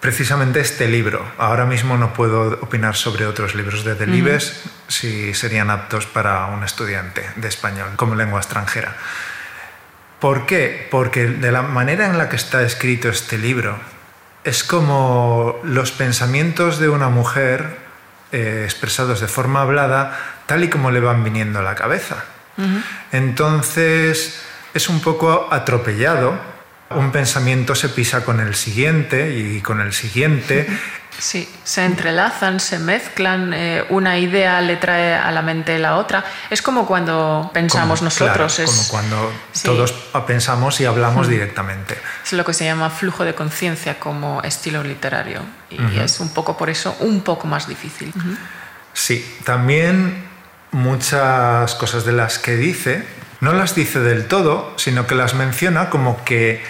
Precisamente 0.00 0.60
este 0.60 0.86
libro. 0.86 1.24
Ahora 1.38 1.66
mismo 1.66 1.96
no 1.96 2.12
puedo 2.12 2.60
opinar 2.62 2.94
sobre 2.94 3.26
otros 3.26 3.54
libros 3.54 3.84
de 3.84 3.94
Delibes 3.94 4.62
si 4.86 5.34
serían 5.34 5.70
aptos 5.70 6.06
para 6.06 6.46
un 6.46 6.62
estudiante 6.62 7.28
de 7.34 7.48
español 7.48 7.90
como 7.96 8.14
lengua 8.14 8.40
extranjera. 8.40 8.96
¿Por 10.20 10.46
qué? 10.46 10.88
Porque 10.90 11.26
de 11.26 11.52
la 11.52 11.62
manera 11.62 12.06
en 12.06 12.18
la 12.18 12.28
que 12.28 12.36
está 12.36 12.62
escrito 12.62 13.08
este 13.08 13.38
libro 13.38 13.78
es 14.44 14.64
como 14.64 15.60
los 15.62 15.92
pensamientos 15.92 16.78
de 16.78 16.88
una 16.88 17.08
mujer 17.08 17.78
eh, 18.32 18.62
expresados 18.64 19.20
de 19.20 19.28
forma 19.28 19.62
hablada 19.62 20.18
tal 20.46 20.64
y 20.64 20.68
como 20.68 20.90
le 20.90 21.00
van 21.00 21.22
viniendo 21.22 21.58
a 21.58 21.62
la 21.62 21.74
cabeza. 21.74 22.24
Entonces 23.12 24.42
es 24.74 24.88
un 24.88 25.00
poco 25.00 25.46
atropellado 25.52 26.38
un 26.90 27.12
pensamiento 27.12 27.74
se 27.74 27.88
pisa 27.88 28.24
con 28.24 28.40
el 28.40 28.54
siguiente 28.54 29.36
y 29.36 29.60
con 29.60 29.80
el 29.80 29.92
siguiente. 29.92 30.66
Sí, 31.18 31.48
se 31.64 31.84
entrelazan, 31.84 32.60
se 32.60 32.78
mezclan, 32.78 33.52
eh, 33.52 33.84
una 33.88 34.18
idea 34.18 34.60
le 34.60 34.76
trae 34.76 35.16
a 35.16 35.32
la 35.32 35.42
mente 35.42 35.76
la 35.80 35.96
otra. 35.96 36.24
Es 36.48 36.62
como 36.62 36.86
cuando 36.86 37.50
pensamos 37.52 38.02
nosotros. 38.02 38.60
es, 38.60 38.70
como 38.70 38.88
cuando 38.88 39.32
todos 39.64 39.92
pensamos 40.28 40.80
y 40.80 40.84
hablamos 40.84 41.26
directamente. 41.26 41.98
Es 42.24 42.34
lo 42.34 42.44
que 42.44 42.52
se 42.52 42.66
llama 42.66 42.88
flujo 42.88 43.24
de 43.24 43.34
conciencia 43.34 43.98
como 43.98 44.42
estilo 44.42 44.84
literario. 44.84 45.40
Y 45.70 45.98
es 45.98 46.20
un 46.20 46.28
poco 46.28 46.56
por 46.56 46.70
eso 46.70 46.96
un 47.00 47.22
poco 47.22 47.48
más 47.48 47.66
difícil. 47.66 48.12
Sí, 48.92 49.38
también 49.42 50.24
muchas 50.70 51.74
cosas 51.74 52.04
de 52.04 52.12
las 52.12 52.38
que 52.38 52.56
dice 52.56 53.04
no 53.40 53.52
las 53.52 53.74
dice 53.74 54.00
del 54.00 54.26
todo, 54.26 54.74
sino 54.76 55.06
que 55.06 55.14
las 55.14 55.34
menciona 55.34 55.90
como 55.90 56.24
que 56.24 56.62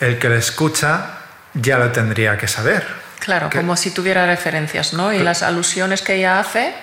el 0.00 0.18
que 0.18 0.28
le 0.28 0.38
escucha 0.38 1.18
ya 1.54 1.78
lo 1.78 1.90
tendría 1.92 2.36
que 2.36 2.48
saber. 2.48 2.86
Claro, 3.20 3.50
como 3.52 3.76
si 3.76 3.90
tuviera 3.90 4.26
referencias, 4.26 4.92
¿no? 4.92 5.12
Y 5.12 5.18
las 5.18 5.42
alusiones 5.42 6.02
que 6.02 6.14
ella 6.14 6.38
hace 6.38 6.74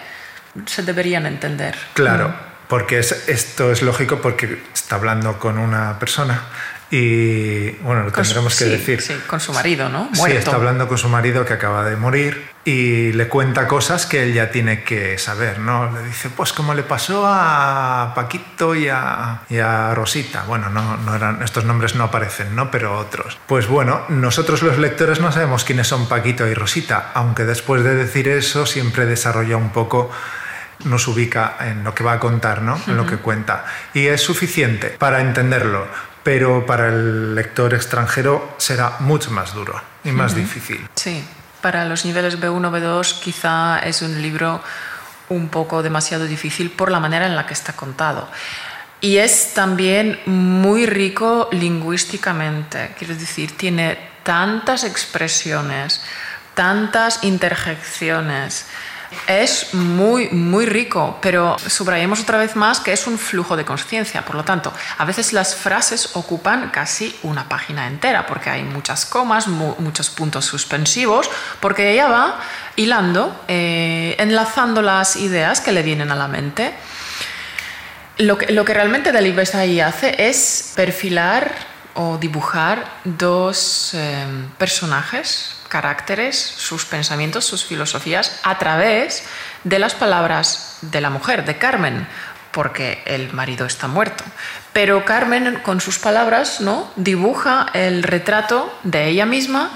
se 0.66 0.84
deberían 0.84 1.26
entender. 1.26 1.78
Claro, 1.94 2.34
porque 2.68 3.00
esto 3.00 3.72
es 3.72 3.82
lógico 3.82 4.22
porque 4.22 4.62
está 4.74 4.96
hablando 4.96 5.40
con 5.40 5.58
una 5.58 5.98
persona 6.00 6.44
y 6.92 7.72
bueno, 7.82 8.04
lo 8.04 8.12
tendremos 8.12 8.58
que 8.58 8.66
decir. 8.66 9.02
Sí, 9.02 9.14
con 9.28 9.40
su 9.40 9.54
marido, 9.54 9.90
¿no? 9.90 10.10
Sí, 10.14 10.32
está 10.32 10.56
hablando 10.56 10.88
con 10.88 10.98
su 10.98 11.10
marido 11.10 11.46
que 11.46 11.54
acaba 11.54 11.84
de 11.84 11.96
morir 11.96 12.56
y 12.64 13.12
le 13.14 13.28
cuenta 13.28 13.68
cosas 13.68 14.06
que 14.06 14.24
él 14.24 14.34
ya 14.34 14.50
tiene 14.52 14.84
que 14.84 15.18
saber, 15.18 15.60
¿no? 15.60 15.92
Le 15.92 16.04
dice, 16.04 16.30
pues 16.30 16.54
como 16.54 16.74
le 16.74 16.84
pasó 16.84 17.26
a 17.28 18.14
Paquito 18.16 18.76
y 18.76 18.88
a, 18.88 19.42
y 19.50 19.58
a 19.58 19.94
Rosita. 19.96 20.44
Bueno, 20.44 20.70
no, 20.70 20.98
no 20.98 21.16
eran, 21.16 21.42
estos 21.42 21.66
nombres 21.66 21.96
no 21.96 22.06
aparecen, 22.06 22.56
¿no? 22.56 22.70
Pero 22.70 22.98
otros. 22.98 23.38
Pues 23.48 23.68
bueno, 23.68 24.04
nosotros 24.10 24.62
los 24.62 24.78
lectores 24.78 25.20
no 25.20 25.32
sabemos 25.32 25.64
quiénes 25.64 25.88
son 25.88 26.08
Paquito 26.08 26.48
y 26.48 26.54
Rosita, 26.54 27.12
aunque 27.14 27.46
después 27.46 27.84
de 27.84 27.96
decir 27.96 28.28
eso 28.28 28.66
siempre 28.66 29.06
desarrolla 29.06 29.58
un 29.58 29.72
poco 29.72 30.12
nos 30.84 31.08
ubica 31.08 31.56
en 31.62 31.84
lo 31.84 31.96
que 31.96 32.04
va 32.04 32.14
a 32.14 32.20
contar, 32.20 32.62
¿no? 32.62 32.80
en 32.88 32.98
lo 32.98 33.06
que 33.06 33.18
cuenta. 33.18 33.66
Y 33.94 34.08
es 34.08 34.22
suficiente 34.22 34.90
para 34.90 35.22
entenderlo 35.22 35.88
pero 36.26 36.66
para 36.66 36.88
el 36.88 37.36
lector 37.36 37.76
extranjero 37.76 38.56
será 38.58 38.96
mucho 39.00 39.30
más 39.30 39.54
duro 39.54 39.80
y 40.04 40.10
más 40.10 40.34
difícil. 40.34 40.90
Sí, 40.96 41.24
para 41.62 41.86
los 41.86 42.04
niveles 42.04 42.42
B1, 42.42 42.72
B2 42.72 43.20
quizá 43.20 43.78
es 43.78 44.02
un 44.02 44.20
libro 44.20 44.60
un 45.30 45.50
poco 45.50 45.84
demasiado 45.84 46.26
difícil 46.26 46.72
por 46.72 46.90
la 46.90 47.00
manera 47.00 47.28
en 47.28 47.36
la 47.36 47.46
que 47.46 47.54
está 47.54 47.74
contado. 47.74 48.28
Y 49.02 49.18
es 49.18 49.54
también 49.54 50.20
muy 50.26 50.88
rico 50.88 51.48
lingüísticamente, 51.52 52.96
quiero 52.98 53.14
decir, 53.14 53.56
tiene 53.56 53.96
tantas 54.24 54.84
expresiones, 54.84 56.02
tantas 56.56 57.24
interjecciones, 57.24 58.66
es 59.28 59.74
muy, 59.74 60.30
muy 60.30 60.66
rico, 60.66 61.18
pero 61.22 61.58
subrayemos 61.60 62.22
otra 62.22 62.38
vez 62.38 62.56
más 62.56 62.80
que 62.80 62.94
es 62.94 63.08
un 63.08 63.18
flujo 63.18 63.56
de 63.56 63.66
conciencia. 63.66 64.24
Por 64.24 64.36
lo 64.36 64.44
tanto, 64.44 64.74
a 64.98 65.06
veces 65.06 65.34
las 65.34 65.56
frases 65.56 66.16
ocupan 66.16 66.70
casi 66.70 67.16
una 67.24 67.50
página 67.50 67.88
entera, 67.88 68.26
porque 68.26 68.50
hay 68.50 68.64
muchas 68.64 69.06
comas, 69.06 69.48
muchos 69.48 70.10
puntos 70.10 70.46
suspensivos, 70.46 71.30
porque 71.60 71.92
ella 71.92 72.08
va 72.08 72.40
hilando, 72.76 73.44
eh, 73.48 74.16
enlazando 74.20 74.82
las 74.82 75.16
ideas 75.16 75.62
que 75.62 75.72
le 75.72 75.84
vienen 75.84 76.12
a 76.12 76.16
la 76.16 76.28
mente. 76.28 76.74
Lo 78.18 78.38
que, 78.38 78.74
realmente 78.74 79.12
Delibes 79.12 79.56
ahí 79.56 79.82
hace 79.82 80.28
es 80.28 80.72
perfilar 80.76 81.52
o 81.96 82.18
dibujar 82.18 82.86
dos 83.04 83.92
eh, 83.94 84.26
personajes 84.58 85.56
caracteres, 85.76 86.38
sus 86.38 86.86
pensamientos, 86.86 87.44
sus 87.44 87.66
filosofías 87.66 88.40
a 88.44 88.58
través 88.58 89.26
de 89.66 89.78
las 89.78 89.94
palabras 89.94 90.78
de 90.80 91.02
la 91.02 91.10
mujer, 91.10 91.44
de 91.44 91.58
Carmen, 91.58 92.08
porque 92.52 93.04
el 93.06 93.34
marido 93.34 93.66
está 93.66 93.90
muerto. 93.90 94.24
Pero 94.72 95.04
Carmen, 95.04 95.60
con 95.64 95.82
sus 95.82 96.00
palabras, 96.00 96.62
¿no? 96.62 96.90
dibuja 96.96 97.66
el 97.74 98.04
retrato 98.04 98.74
de 98.84 99.10
ella 99.10 99.26
misma 99.26 99.70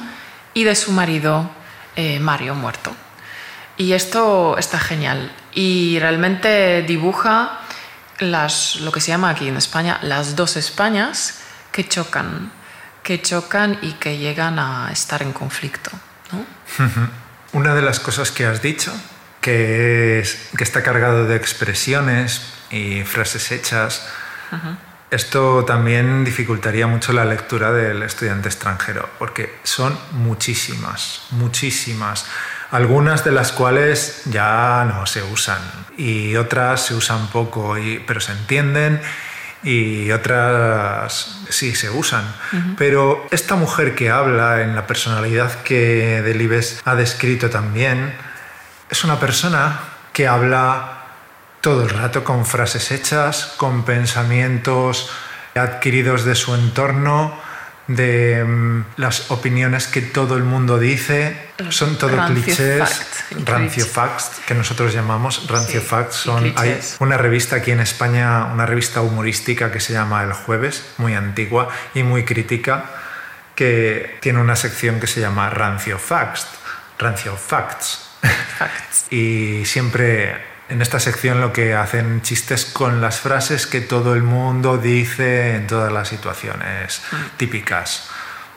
y 0.54 0.64
de 0.64 0.76
su 0.76 0.94
marido 0.94 1.52
eh, 1.98 2.22
Mario 2.22 2.56
muerto. 2.56 2.96
Y 3.76 3.92
esto 3.92 4.58
está 4.58 4.80
genial. 4.80 5.34
Y 5.54 6.00
realmente 6.00 6.82
dibuja 6.84 7.60
las, 8.20 8.78
lo 8.78 8.94
que 8.94 9.02
se 9.02 9.12
llama 9.12 9.32
aquí 9.32 9.50
en 9.50 9.58
España 9.58 10.00
las 10.02 10.38
dos 10.38 10.56
Españas 10.56 11.42
que 11.74 11.86
chocan 11.86 12.54
que 13.10 13.24
chocan 13.24 13.80
y 13.82 13.94
que 13.94 14.20
llegan 14.20 14.60
a 14.60 14.92
estar 14.92 15.24
en 15.24 15.34
conflicto. 15.34 15.90
Una 17.54 17.74
de 17.74 17.82
las 17.82 18.00
cosas 18.00 18.30
que 18.30 18.46
has 18.46 18.62
dicho, 18.62 18.94
que, 19.42 20.20
es, 20.20 20.52
que 20.56 20.64
está 20.64 20.84
cargado 20.84 21.26
de 21.26 21.36
expresiones 21.36 22.54
y 22.70 23.02
frases 23.06 23.52
hechas, 23.52 24.08
esto 25.10 25.66
también 25.66 26.24
dificultaría 26.24 26.86
mucho 26.86 27.12
la 27.12 27.26
lectura 27.26 27.72
del 27.72 28.04
estudiante 28.04 28.48
extranjero, 28.48 29.10
porque 29.18 29.58
son 29.64 29.98
muchísimas, 30.12 31.22
muchísimas. 31.32 32.28
Algunas 32.70 33.24
de 33.24 33.32
las 33.32 33.52
cuales 33.52 34.22
ya 34.26 34.86
no 34.88 35.08
se 35.08 35.24
usan 35.24 35.58
y 35.98 36.36
otras 36.36 36.86
se 36.86 36.94
usan 36.94 37.26
poco, 37.30 37.76
pero 38.06 38.22
se 38.22 38.34
entienden 38.34 39.02
y 39.64 40.12
otras 40.12 41.42
sí 41.50 41.76
se 41.76 41.90
usan. 41.90 42.24
Pero 42.78 43.28
esta 43.32 43.56
mujer 43.56 43.96
que 43.96 44.10
habla 44.10 44.62
en 44.62 44.76
la 44.76 44.88
personalidad 44.88 45.64
que 45.64 46.22
Delibes 46.22 46.82
ha 46.86 46.96
descrito 46.96 47.50
también, 47.50 48.14
es 48.90 49.04
una 49.04 49.20
persona 49.20 49.80
que 50.14 50.28
habla 50.28 51.00
todo 51.62 51.84
el 51.84 51.90
rato 51.90 52.24
con 52.24 52.46
frases 52.46 52.92
hechas, 52.92 53.54
con 53.58 53.84
pensamientos 53.84 55.10
adquiridos 55.56 56.24
de 56.24 56.36
su 56.36 56.56
entorno, 56.56 57.49
de 57.90 58.46
mm, 58.46 58.86
las 58.98 59.32
opiniones 59.32 59.88
que 59.88 60.02
todo 60.02 60.38
el 60.38 60.44
mundo 60.44 60.78
dice, 60.78 61.36
son 61.70 61.98
todo 61.98 62.24
clichés, 62.28 63.06
rancio 63.46 63.86
facts, 63.86 64.42
que 64.46 64.54
nosotros 64.54 64.94
llamamos 64.94 65.48
rancio 65.48 65.82
facts. 65.82 66.16
Son, 66.16 66.54
hay 66.56 66.80
una 67.00 67.18
revista 67.18 67.58
aquí 67.58 67.72
en 67.72 67.80
España, 67.80 68.46
una 68.46 68.68
revista 68.68 69.02
humorística 69.02 69.72
que 69.72 69.80
se 69.80 69.94
llama 69.94 70.24
El 70.24 70.34
Jueves, 70.34 70.86
muy 70.98 71.16
antigua 71.16 71.70
y 71.96 72.04
muy 72.04 72.24
crítica, 72.26 72.86
que 73.56 74.18
tiene 74.22 74.40
una 74.40 74.56
sección 74.56 75.00
que 75.00 75.08
se 75.08 75.20
llama 75.20 75.50
rancio 75.50 75.98
facts, 75.98 76.48
rancio 77.00 77.36
facts. 77.36 78.08
facts. 78.60 79.06
y 79.12 79.66
siempre 79.66 80.49
en 80.70 80.82
esta 80.82 81.00
sección 81.00 81.42
lo 81.42 81.52
que 81.52 81.74
hacen 81.74 82.22
chistes 82.22 82.66
con 82.66 83.02
las 83.02 83.20
frases 83.20 83.66
que 83.66 83.82
todo 83.82 84.14
el 84.14 84.22
mundo 84.22 84.78
dice 84.78 85.56
en 85.56 85.68
todas 85.68 85.92
las 85.92 86.08
situaciones 86.08 87.02
mm. 87.12 87.38
típicas. 87.38 88.08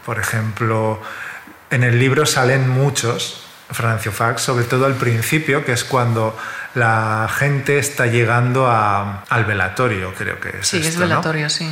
Por 0.04 0.18
ejemplo, 0.18 1.00
en 1.70 1.84
el 1.84 1.98
libro 1.98 2.26
salen 2.26 2.68
muchos 2.68 3.44
Francio 3.70 4.12
Fax, 4.12 4.42
sobre 4.42 4.64
todo 4.64 4.84
al 4.84 4.94
principio, 4.94 5.64
que 5.64 5.72
es 5.72 5.84
cuando 5.84 6.38
la 6.74 7.30
gente 7.34 7.78
está 7.78 8.06
llegando 8.06 8.70
al 8.70 9.44
velatorio, 9.46 10.12
creo 10.14 10.38
que 10.38 10.50
es. 10.60 10.68
Sí, 10.68 10.78
es 10.78 10.98
velatorio, 10.98 11.48
sí. 11.48 11.70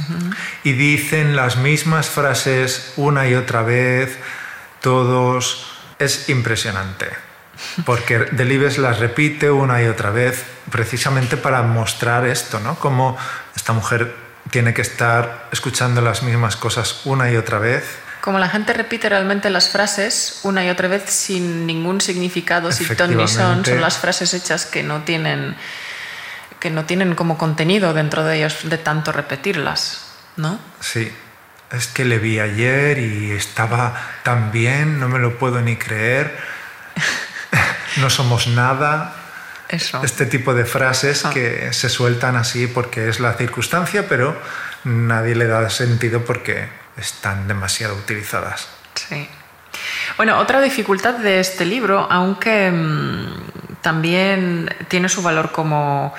Y 0.64 0.72
dicen 0.72 1.36
las 1.36 1.56
mismas 1.56 2.08
frases 2.08 2.94
una 2.96 3.28
y 3.28 3.34
otra 3.34 3.62
vez, 3.62 4.18
todos. 4.80 5.66
Es 5.98 6.30
impresionante 6.30 7.29
porque 7.84 8.18
Delibes 8.32 8.78
las 8.78 8.98
repite 8.98 9.50
una 9.50 9.82
y 9.82 9.86
otra 9.86 10.10
vez 10.10 10.44
precisamente 10.70 11.36
para 11.36 11.62
mostrar 11.62 12.26
esto, 12.26 12.60
¿no? 12.60 12.76
Cómo 12.76 13.16
esta 13.56 13.72
mujer 13.72 14.14
tiene 14.50 14.74
que 14.74 14.82
estar 14.82 15.48
escuchando 15.52 16.00
las 16.00 16.22
mismas 16.22 16.56
cosas 16.56 17.02
una 17.04 17.30
y 17.30 17.36
otra 17.36 17.58
vez. 17.58 17.84
Como 18.20 18.38
la 18.38 18.48
gente 18.48 18.72
repite 18.72 19.08
realmente 19.08 19.48
las 19.48 19.70
frases 19.70 20.40
una 20.42 20.64
y 20.64 20.68
otra 20.68 20.88
vez 20.88 21.04
sin 21.10 21.66
ningún 21.66 22.00
significado, 22.00 22.70
sin 22.70 22.94
ton 22.96 23.16
ni 23.16 23.26
son, 23.28 23.64
son 23.64 23.80
las 23.80 23.98
frases 23.98 24.34
hechas 24.34 24.66
que 24.66 24.82
no 24.82 25.02
tienen 25.02 25.56
que 26.60 26.70
no 26.70 26.84
tienen 26.84 27.14
como 27.14 27.38
contenido 27.38 27.94
dentro 27.94 28.22
de 28.22 28.36
ellos 28.36 28.58
de 28.64 28.76
tanto 28.76 29.12
repetirlas, 29.12 30.12
¿no? 30.36 30.58
Sí. 30.80 31.10
Es 31.72 31.86
que 31.86 32.04
le 32.04 32.18
vi 32.18 32.38
ayer 32.38 32.98
y 32.98 33.30
estaba 33.30 33.94
tan 34.24 34.52
bien, 34.52 35.00
no 35.00 35.08
me 35.08 35.18
lo 35.18 35.38
puedo 35.38 35.60
ni 35.60 35.76
creer. 35.76 36.36
No 37.96 38.10
somos 38.10 38.46
nada. 38.46 39.12
Eso. 39.68 40.02
Este 40.02 40.26
tipo 40.26 40.52
de 40.52 40.64
frases 40.64 41.24
Ah. 41.24 41.30
que 41.30 41.72
se 41.72 41.88
sueltan 41.88 42.36
así 42.36 42.66
porque 42.66 43.08
es 43.08 43.20
la 43.20 43.34
circunstancia, 43.34 44.08
pero 44.08 44.36
nadie 44.84 45.34
le 45.36 45.46
da 45.46 45.70
sentido 45.70 46.24
porque 46.24 46.68
están 46.96 47.46
demasiado 47.46 47.94
utilizadas. 47.94 48.68
Sí. 48.94 49.28
Bueno, 50.16 50.38
otra 50.38 50.60
dificultad 50.60 51.14
de 51.14 51.38
este 51.38 51.64
libro, 51.64 52.06
aunque 52.10 52.70
mm, 52.70 53.80
también 53.80 54.74
tiene 54.88 55.08
su 55.08 55.22
valor 55.22 55.52
como 55.52 56.12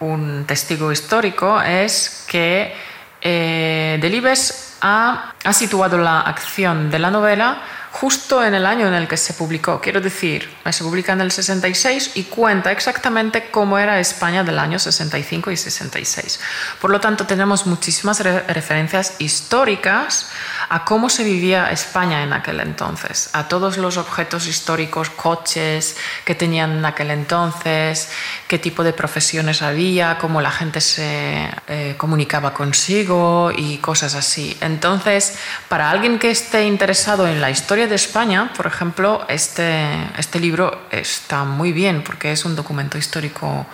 un 0.00 0.44
testigo 0.46 0.90
histórico, 0.90 1.60
es 1.62 2.24
que 2.28 2.74
eh, 3.20 3.98
Delibes 4.00 4.76
ha, 4.80 5.32
ha 5.44 5.52
situado 5.52 5.98
la 5.98 6.20
acción 6.20 6.90
de 6.90 6.98
la 6.98 7.10
novela 7.10 7.62
justo 7.92 8.44
en 8.44 8.54
el 8.54 8.66
año 8.66 8.86
en 8.86 8.94
el 8.94 9.08
que 9.08 9.16
se 9.16 9.34
publicó. 9.34 9.80
Quiero 9.80 10.00
decir, 10.00 10.48
se 10.70 10.84
publica 10.84 11.12
en 11.12 11.20
el 11.20 11.30
66 11.32 12.12
y 12.14 12.24
cuenta 12.24 12.70
exactamente 12.72 13.50
cómo 13.50 13.78
era 13.78 13.98
España 14.00 14.44
del 14.44 14.58
año 14.58 14.78
65 14.78 15.50
y 15.50 15.56
66. 15.56 16.40
Por 16.80 16.90
lo 16.90 17.00
tanto, 17.00 17.26
tenemos 17.26 17.66
muchísimas 17.66 18.20
re- 18.20 18.42
referencias 18.42 19.14
históricas 19.18 20.28
a 20.68 20.84
cómo 20.84 21.08
se 21.08 21.24
vivía 21.24 21.70
España 21.72 22.22
en 22.22 22.32
aquel 22.32 22.60
entonces, 22.60 23.30
a 23.32 23.48
todos 23.48 23.78
los 23.78 23.96
objetos 23.96 24.46
históricos, 24.46 25.08
coches 25.10 25.96
que 26.24 26.34
tenían 26.34 26.78
en 26.78 26.84
aquel 26.84 27.10
entonces, 27.10 28.10
qué 28.46 28.58
tipo 28.58 28.84
de 28.84 28.92
profesiones 28.92 29.62
había, 29.62 30.18
cómo 30.18 30.40
la 30.42 30.50
gente 30.50 30.80
se 30.82 31.48
eh, 31.68 31.94
comunicaba 31.96 32.52
consigo 32.52 33.50
y 33.56 33.78
cosas 33.78 34.14
así. 34.14 34.56
Entonces, 34.60 35.38
para 35.68 35.90
alguien 35.90 36.18
que 36.18 36.30
esté 36.30 36.64
interesado 36.64 37.26
en 37.26 37.40
la 37.40 37.50
historia 37.50 37.77
de 37.86 37.94
España, 37.94 38.52
por 38.56 38.66
ejemplo, 38.66 39.24
este, 39.28 39.86
este 40.18 40.40
libro 40.40 40.86
está 40.90 41.44
muy 41.44 41.72
bien 41.72 42.02
porque 42.02 42.32
es 42.32 42.44
un 42.44 42.56
documento 42.56 42.98
histórico 42.98 43.66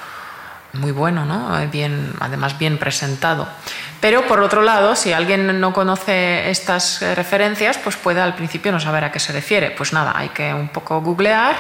muy 0.75 0.93
bueno, 0.93 1.25
¿no? 1.25 1.57
Bien, 1.69 2.13
además 2.21 2.59
bien 2.59 2.79
presentado. 2.79 3.49
Pero 4.01 4.27
por 4.27 4.41
otro 4.41 4.63
lado, 4.63 4.97
si 4.97 5.13
alguien 5.13 5.61
no 5.61 5.73
conoce 5.73 6.51
estas 6.51 7.01
referencias, 7.15 7.79
pues 7.79 7.97
puede 7.97 8.21
al 8.21 8.35
principio 8.35 8.73
no 8.73 8.81
saber 8.81 9.05
a 9.05 9.13
qué 9.13 9.21
se 9.21 9.33
refiere. 9.33 9.71
Pues 9.71 9.93
nada, 9.93 10.13
hay 10.15 10.31
que 10.31 10.53
un 10.53 10.69
poco 10.69 11.01
googlear 11.01 11.57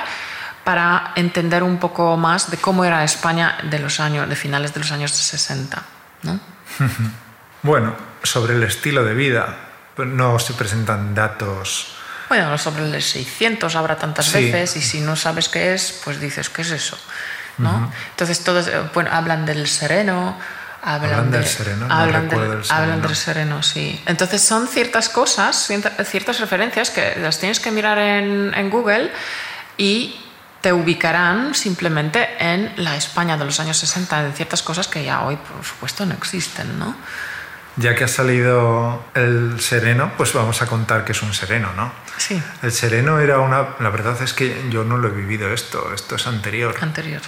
para 0.64 1.12
entender 1.14 1.62
un 1.62 1.78
poco 1.78 2.16
más 2.16 2.50
de 2.50 2.56
cómo 2.56 2.84
era 2.84 3.04
España 3.04 3.58
de 3.62 3.78
los 3.78 4.00
años, 4.00 4.28
de 4.28 4.34
finales 4.34 4.74
de 4.74 4.80
los 4.80 4.90
años 4.92 5.12
60, 5.12 5.82
¿no? 6.22 6.40
Bueno, 7.62 7.94
sobre 8.22 8.56
el 8.56 8.62
estilo 8.62 9.04
de 9.04 9.14
vida, 9.14 9.56
no 9.96 10.38
se 10.38 10.52
presentan 10.52 11.14
datos. 11.14 11.93
Bueno, 12.28 12.56
sobre 12.58 12.84
el 12.84 13.02
600 13.02 13.74
habrá 13.76 13.96
tantas 13.96 14.26
Sí. 14.26 14.50
veces 14.50 14.76
y 14.76 14.82
si 14.82 15.00
no 15.00 15.16
sabes 15.16 15.48
qué 15.48 15.74
es, 15.74 16.00
pues 16.04 16.20
dices, 16.20 16.48
¿qué 16.48 16.62
es 16.62 16.70
eso? 16.70 16.98
¿No? 17.58 17.92
Entonces 18.10 18.42
todos 18.42 18.66
eh, 18.68 18.82
bueno, 18.94 19.10
hablan 19.12 19.46
del 19.46 19.66
sereno, 19.68 20.36
hablan, 20.82 21.10
Hablan 21.12 21.30
del 21.30 21.42
de- 21.42 21.48
sereno, 21.48 21.86
no 21.88 21.94
hablan, 21.94 22.28
del, 22.28 22.40
del 22.40 22.64
sereno. 22.64 22.82
hablan 22.82 23.02
del 23.02 23.16
sereno, 23.16 23.62
sí. 23.62 24.02
Entonces 24.06 24.42
son 24.42 24.66
ciertas 24.68 25.08
cosas, 25.08 25.66
cierta- 25.66 26.04
ciertas 26.04 26.40
referencias 26.40 26.90
que 26.90 27.14
las 27.20 27.38
tienes 27.38 27.60
que 27.60 27.70
mirar 27.70 27.98
en, 27.98 28.52
en 28.54 28.70
Google 28.70 29.10
y 29.76 30.20
te 30.60 30.72
ubicarán 30.72 31.54
simplemente 31.54 32.26
en 32.38 32.72
la 32.76 32.96
España 32.96 33.36
de 33.36 33.44
los 33.44 33.60
años 33.60 33.76
60, 33.76 34.24
en 34.26 34.32
ciertas 34.32 34.62
cosas 34.62 34.88
que 34.88 35.04
ya 35.04 35.22
hoy, 35.22 35.36
por 35.36 35.64
supuesto, 35.64 36.06
no 36.06 36.14
existen, 36.14 36.78
¿no? 36.78 36.96
Ya 37.76 37.94
que 37.94 38.04
ha 38.04 38.08
salido 38.08 39.04
el 39.14 39.60
sereno, 39.60 40.12
pues 40.16 40.32
vamos 40.32 40.62
a 40.62 40.66
contar 40.66 41.04
que 41.04 41.12
es 41.12 41.22
un 41.22 41.34
sereno, 41.34 41.70
¿no? 41.76 41.92
Sí, 42.16 42.42
El 42.62 42.72
sereno 42.72 43.18
era 43.20 43.38
una... 43.40 43.70
La 43.80 43.90
verdad 43.90 44.20
es 44.22 44.32
que 44.32 44.66
yo 44.70 44.84
no 44.84 44.96
lo 44.98 45.08
he 45.08 45.10
vivido 45.10 45.52
esto, 45.52 45.92
esto 45.94 46.16
es 46.16 46.26
anterior. 46.26 46.74
anterior. 46.80 47.20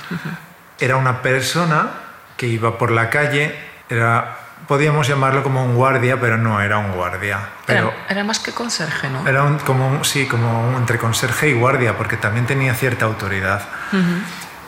Era 0.79 0.97
una 0.97 1.23
persona 1.23 1.89
que 2.37 2.47
iba 2.47 2.79
por 2.79 2.91
la 2.91 3.11
calle, 3.11 3.55
era... 3.89 4.39
Podíamos 4.69 5.07
llamarlo 5.07 5.43
como 5.43 5.65
un 5.65 5.75
guardia, 5.77 6.19
pero 6.19 6.39
no 6.39 6.61
era 6.61 6.79
un 6.79 6.93
guardia. 6.93 7.39
Pero 7.67 7.89
Era, 7.89 8.07
era 8.09 8.25
más 8.25 8.39
que 8.41 8.53
conserje, 8.53 9.09
¿no? 9.11 9.27
era 9.29 9.43
un- 9.45 9.59
como 9.59 9.87
un- 9.89 10.05
sí, 10.05 10.27
como 10.27 10.69
un- 10.69 10.75
entre 10.77 10.99
conserje 10.99 11.51
y 11.51 11.53
guardia, 11.53 11.97
porque 11.97 12.17
también 12.17 12.47
tenía 12.47 12.75
cierta 12.75 13.05
autoridad. 13.05 13.63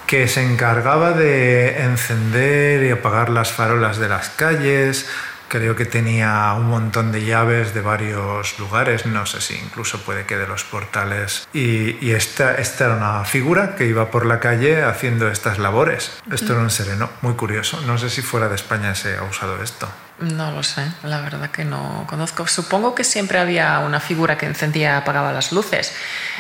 que 0.07 0.27
se 0.29 0.43
encargaba 0.43 1.13
de 1.13 1.83
encender 1.83 2.83
y 2.85 2.91
apagar 2.91 3.29
las 3.29 3.53
farolas 3.53 3.99
de 3.99 4.09
las 4.09 4.31
calles. 4.31 5.07
Creo 5.49 5.77
que 5.77 5.87
tenía 5.87 6.53
un 6.57 6.67
montón 6.67 7.11
de 7.11 7.25
llaves 7.25 7.75
de 7.75 7.81
varios 7.81 8.59
lugares, 8.59 9.07
no 9.07 9.27
sé 9.27 9.41
si 9.41 9.55
incluso 9.55 9.99
puede 10.03 10.27
que 10.27 10.37
de 10.37 10.47
los 10.47 10.65
portales. 10.65 11.49
Y, 11.53 12.11
esta 12.11 12.57
era 12.57 12.95
una 12.95 13.25
figura 13.25 13.75
que 13.77 13.87
iba 13.87 14.11
por 14.11 14.27
la 14.27 14.41
calle 14.41 14.83
haciendo 14.83 15.29
estas 15.29 15.59
labores. 15.59 16.13
Esto 16.31 16.53
era 16.53 16.63
un 16.63 16.71
sereno, 16.71 17.11
muy 17.23 17.35
curioso. 17.35 17.81
No 17.87 17.99
sé 17.99 18.11
si 18.11 18.23
fuera 18.23 18.49
de 18.49 18.57
España 18.57 18.95
se 18.95 19.17
ha 19.17 19.23
usado 19.25 19.63
esto. 19.63 19.89
No 20.21 20.51
lo 20.51 20.65
sé, 20.65 20.83
la 21.05 21.21
verdad 21.21 21.51
que 21.51 21.65
no 21.65 22.05
conozco. 22.09 22.47
Supongo 22.49 22.93
que 22.95 23.05
siempre 23.05 23.39
había 23.39 23.79
una 23.79 24.01
figura 24.01 24.37
que 24.37 24.47
encendía 24.47 24.95
y 24.95 24.97
apagaba 24.97 25.33
las 25.33 25.53
luces 25.53 25.95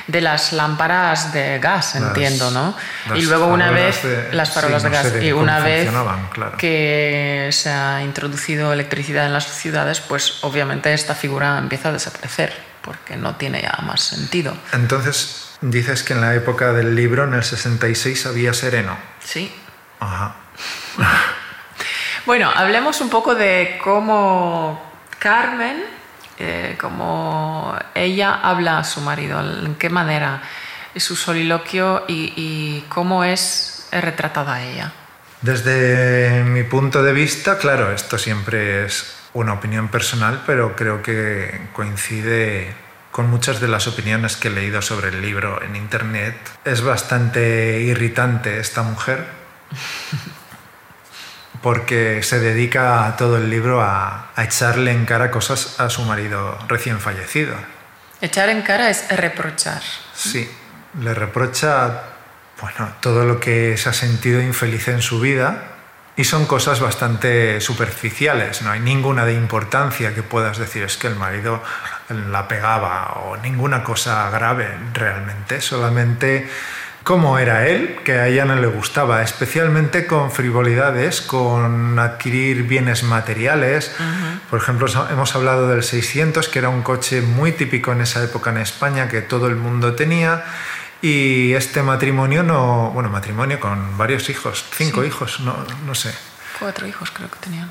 de 0.08 0.20
las 0.20 0.52
lámparas 0.52 1.32
de 1.32 1.60
gas, 1.60 1.94
Las- 1.94 2.02
entiendo, 2.02 2.50
¿no? 2.50 2.76
Y 3.14 3.22
luego 3.22 3.46
una 3.46 3.70
vez 3.70 4.02
de- 4.02 4.32
las 4.32 4.50
farolas 4.50 4.82
sí, 4.82 4.88
de 4.88 4.96
no 4.96 5.02
gas 5.02 5.22
y 5.22 5.32
una 5.32 5.60
vez 5.60 5.88
claro. 6.32 6.56
que 6.58 7.50
se 7.52 7.70
ha 7.70 8.02
introducido 8.02 8.72
electricidad 8.72 9.26
en 9.26 9.32
las 9.32 9.46
ciudades, 9.46 10.00
pues 10.00 10.42
obviamente 10.42 10.92
esta 10.92 11.14
figura 11.14 11.56
empieza 11.58 11.90
a 11.90 11.92
desaparecer 11.92 12.52
porque 12.82 13.16
no 13.16 13.36
tiene 13.36 13.62
ya 13.62 13.78
más 13.82 14.00
sentido. 14.00 14.56
Entonces, 14.72 15.50
dices 15.60 16.02
que 16.02 16.14
en 16.14 16.20
la 16.20 16.34
época 16.34 16.72
del 16.72 16.96
libro, 16.96 17.24
en 17.24 17.34
el 17.34 17.44
66, 17.44 18.26
había 18.26 18.54
sereno. 18.54 18.96
Sí. 19.22 19.54
Ajá. 20.00 20.34
Bueno, 22.26 22.50
hablemos 22.54 23.00
un 23.00 23.08
poco 23.08 23.34
de 23.34 23.78
cómo 23.82 24.80
Carmen, 25.18 25.84
eh, 26.38 26.76
cómo 26.80 27.76
ella 27.94 28.40
habla 28.42 28.78
a 28.78 28.84
su 28.84 29.00
marido, 29.00 29.40
en 29.40 29.74
qué 29.76 29.88
manera 29.88 30.42
es 30.94 31.04
su 31.04 31.16
soliloquio 31.16 32.04
y, 32.08 32.32
y 32.36 32.84
cómo 32.88 33.24
es 33.24 33.88
retratada 33.92 34.62
ella. 34.62 34.92
Desde 35.40 36.42
mi 36.44 36.64
punto 36.64 37.02
de 37.02 37.12
vista, 37.12 37.58
claro, 37.58 37.92
esto 37.92 38.18
siempre 38.18 38.84
es 38.84 39.14
una 39.34 39.52
opinión 39.52 39.88
personal, 39.88 40.42
pero 40.46 40.74
creo 40.74 41.02
que 41.02 41.68
coincide 41.72 42.74
con 43.10 43.30
muchas 43.30 43.60
de 43.60 43.68
las 43.68 43.86
opiniones 43.86 44.36
que 44.36 44.48
he 44.48 44.50
leído 44.50 44.82
sobre 44.82 45.08
el 45.08 45.22
libro 45.22 45.62
en 45.62 45.76
internet. 45.76 46.36
Es 46.64 46.82
bastante 46.82 47.80
irritante 47.80 48.58
esta 48.58 48.82
mujer 48.82 49.26
porque 51.62 52.22
se 52.22 52.38
dedica 52.38 53.14
todo 53.16 53.36
el 53.36 53.50
libro 53.50 53.82
a, 53.82 54.30
a 54.34 54.44
echarle 54.44 54.92
en 54.92 55.04
cara 55.04 55.30
cosas 55.30 55.80
a 55.80 55.90
su 55.90 56.02
marido 56.02 56.58
recién 56.68 57.00
fallecido. 57.00 57.54
Echar 58.20 58.48
en 58.48 58.62
cara 58.62 58.90
es 58.90 59.08
reprochar. 59.16 59.82
Sí, 60.14 60.50
le 61.00 61.14
reprocha 61.14 62.02
bueno, 62.60 62.92
todo 63.00 63.24
lo 63.24 63.38
que 63.38 63.76
se 63.76 63.88
ha 63.88 63.92
sentido 63.92 64.42
infeliz 64.42 64.88
en 64.88 65.00
su 65.00 65.20
vida 65.20 65.62
y 66.16 66.24
son 66.24 66.46
cosas 66.46 66.80
bastante 66.80 67.60
superficiales, 67.60 68.62
no 68.62 68.72
hay 68.72 68.80
ninguna 68.80 69.24
de 69.24 69.34
importancia 69.34 70.14
que 70.14 70.24
puedas 70.24 70.58
decir 70.58 70.82
es 70.82 70.96
que 70.96 71.06
el 71.06 71.14
marido 71.14 71.62
la 72.08 72.48
pegaba 72.48 73.20
o 73.24 73.36
ninguna 73.36 73.84
cosa 73.84 74.28
grave 74.30 74.68
realmente, 74.92 75.60
solamente 75.60 76.48
cómo 77.08 77.38
era 77.38 77.66
él, 77.66 77.96
que 78.04 78.12
a 78.18 78.26
ella 78.28 78.44
no 78.44 78.54
le 78.56 78.66
gustaba, 78.66 79.22
especialmente 79.22 80.06
con 80.06 80.30
frivolidades, 80.30 81.22
con 81.22 81.98
adquirir 81.98 82.64
bienes 82.64 83.02
materiales. 83.02 83.96
Por 84.50 84.60
ejemplo, 84.60 84.86
hemos 85.10 85.34
hablado 85.34 85.68
del 85.70 85.82
600, 85.82 86.50
que 86.50 86.58
era 86.58 86.68
un 86.68 86.82
coche 86.82 87.22
muy 87.22 87.52
típico 87.52 87.92
en 87.92 88.02
esa 88.02 88.22
época 88.22 88.50
en 88.50 88.58
España, 88.58 89.08
que 89.08 89.22
todo 89.22 89.46
el 89.46 89.56
mundo 89.56 89.94
tenía. 89.94 90.44
Y 91.00 91.54
este 91.54 91.82
matrimonio 91.82 92.42
no, 92.42 92.90
bueno, 92.92 93.08
matrimonio 93.08 93.58
con 93.58 93.96
varios 93.96 94.28
hijos, 94.28 94.66
cinco 94.76 95.00
Sí. 95.00 95.06
hijos, 95.08 95.40
no, 95.40 95.56
no 95.86 95.94
sé. 95.94 96.12
Cuatro 96.58 96.86
hijos 96.86 97.10
creo 97.10 97.30
que 97.30 97.38
tenían. 97.38 97.70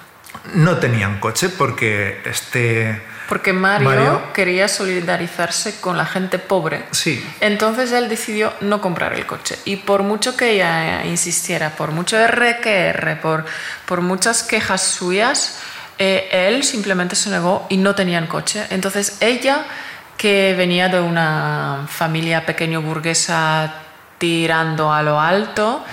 No 0.55 0.77
tenían 0.77 1.19
coche 1.19 1.49
porque 1.49 2.21
este... 2.25 3.03
Porque 3.27 3.51
Mario, 3.51 3.89
Mario- 3.89 4.33
quería 4.33 4.67
solidarizarse 4.67 5.79
con 5.81 5.97
la 5.97 6.05
gente 6.05 6.39
pobre. 6.39 6.85
Sí, 6.91 7.21
Entonces 7.41 7.91
él 7.91 8.07
decidió 8.07 8.53
no 8.61 8.79
comprar 8.79 9.13
el 9.13 9.25
coche. 9.25 9.57
Y 9.65 9.77
por 9.77 10.03
mucho 10.03 10.37
que 10.37 10.51
ella 10.51 11.03
insistiera, 11.05 11.71
por 11.71 11.91
mucho 11.91 12.17
R 12.17 12.59
que 12.61 12.87
R, 12.87 13.15
por, 13.17 13.45
por 13.85 14.01
muchas 14.01 14.43
quejas 14.43 14.81
suyas, 14.81 15.59
Eh, 15.99 16.29
él 16.47 16.63
simplemente 16.63 17.15
se 17.15 17.31
negó 17.31 17.65
y 17.69 17.77
no 17.77 17.95
tenían 17.95 18.27
coche. 18.27 18.67
Entonces 18.69 19.17
ella, 19.19 19.65
que 20.15 20.53
venía 20.55 20.89
de 20.89 20.99
una 20.99 21.87
familia 21.89 22.45
pequeño 22.45 22.83
burguesa 22.83 23.73
tirando 24.19 24.93
a 24.93 25.01
lo 25.01 25.19
alto, 25.19 25.83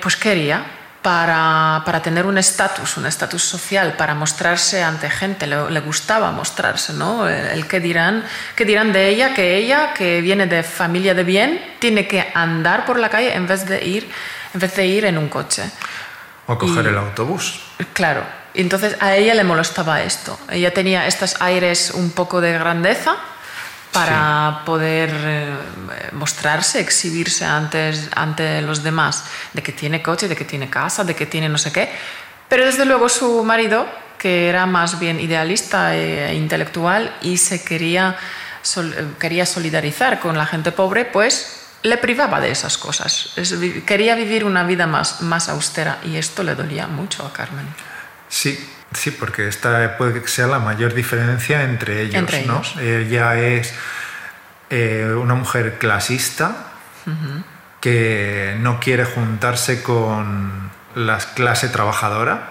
pues 0.00 0.14
quería 0.14 0.62
para, 1.02 1.82
para 1.84 2.00
tener 2.00 2.24
un 2.24 2.38
estatus, 2.38 2.96
un 2.96 3.06
estatus 3.06 3.42
social, 3.42 3.94
para 3.94 4.14
mostrarse 4.14 4.82
ante 4.82 5.10
gente, 5.10 5.46
le, 5.48 5.80
gustaba 5.80 6.30
mostrarse, 6.30 6.92
¿no? 6.92 7.28
El, 7.28 7.66
que 7.66 7.80
dirán, 7.80 8.24
que 8.54 8.64
dirán 8.64 8.92
de 8.92 9.08
ella, 9.08 9.34
que 9.34 9.56
ella, 9.56 9.92
que 9.92 10.20
viene 10.20 10.46
de 10.46 10.62
familia 10.62 11.12
de 11.14 11.24
bien, 11.24 11.60
tiene 11.80 12.06
que 12.06 12.30
andar 12.34 12.86
por 12.86 13.00
la 13.00 13.08
calle 13.08 13.34
en 13.34 13.48
vez 13.48 13.66
de 13.66 13.84
ir, 13.84 14.08
en, 14.54 14.60
vez 14.60 14.76
de 14.76 14.86
ir 14.86 15.04
en 15.04 15.18
un 15.18 15.28
coche. 15.28 15.64
O 16.46 16.56
coger 16.56 16.86
el 16.86 16.96
autobús. 16.96 17.60
Claro. 17.92 18.22
Entonces 18.54 18.96
a 19.00 19.16
ella 19.16 19.34
le 19.34 19.44
molestaba 19.44 20.02
esto. 20.02 20.38
Ella 20.50 20.72
tenía 20.72 21.06
estos 21.06 21.40
aires 21.40 21.90
un 21.94 22.10
poco 22.12 22.40
de 22.40 22.52
grandeza, 22.52 23.16
para 23.92 24.62
poder 24.64 25.10
eh, 25.12 25.54
mostrarse, 26.12 26.80
exhibirse 26.80 27.44
antes, 27.44 28.08
ante 28.14 28.62
los 28.62 28.82
demás, 28.82 29.24
de 29.52 29.62
que 29.62 29.72
tiene 29.72 30.02
coche, 30.02 30.28
de 30.28 30.36
que 30.36 30.44
tiene 30.44 30.70
casa, 30.70 31.04
de 31.04 31.14
que 31.14 31.26
tiene 31.26 31.48
no 31.48 31.58
sé 31.58 31.72
qué. 31.72 31.90
Pero 32.48 32.64
desde 32.64 32.84
luego 32.84 33.08
su 33.08 33.44
marido, 33.44 33.86
que 34.18 34.48
era 34.48 34.66
más 34.66 34.98
bien 34.98 35.20
idealista 35.20 35.94
e 35.94 36.34
intelectual 36.34 37.14
y 37.22 37.36
se 37.36 37.64
quería, 37.64 38.16
quería 39.18 39.46
solidarizar 39.46 40.20
con 40.20 40.38
la 40.38 40.46
gente 40.46 40.72
pobre, 40.72 41.04
pues 41.04 41.62
le 41.82 41.96
privaba 41.98 42.40
de 42.40 42.50
esas 42.50 42.78
cosas. 42.78 43.34
quería 43.86 44.14
vivir 44.14 44.44
una 44.44 44.64
vida 44.64 44.86
más, 44.86 45.20
más 45.20 45.48
austera 45.48 45.98
y 46.04 46.16
esto 46.16 46.42
le 46.42 46.54
dolía 46.54 46.86
mucho 46.86 47.26
a 47.26 47.32
Carmen. 47.32 47.66
Sí, 48.28 48.58
Sí, 48.94 49.10
porque 49.10 49.48
esta 49.48 49.96
puede 49.96 50.20
que 50.20 50.28
sea 50.28 50.46
la 50.46 50.58
mayor 50.58 50.94
diferencia 50.94 51.62
entre 51.62 52.02
ellos. 52.02 52.30
¿no? 52.46 52.62
Ella 52.80 53.38
es 53.38 53.74
eh, 54.70 55.14
una 55.16 55.34
mujer 55.34 55.78
clasista 55.78 56.72
que 57.80 58.56
no 58.60 58.78
quiere 58.78 59.04
juntarse 59.04 59.82
con 59.82 60.70
la 60.94 61.18
clase 61.18 61.68
trabajadora. 61.68 62.50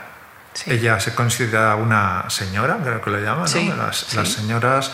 Ella 0.65 0.99
se 0.99 1.15
considera 1.15 1.75
una 1.75 2.29
señora, 2.29 2.77
creo 2.83 3.01
que 3.01 3.09
lo 3.09 3.19
llaman, 3.19 3.49
¿no? 3.67 3.75
las, 3.77 4.13
las 4.13 4.29
señoras 4.29 4.91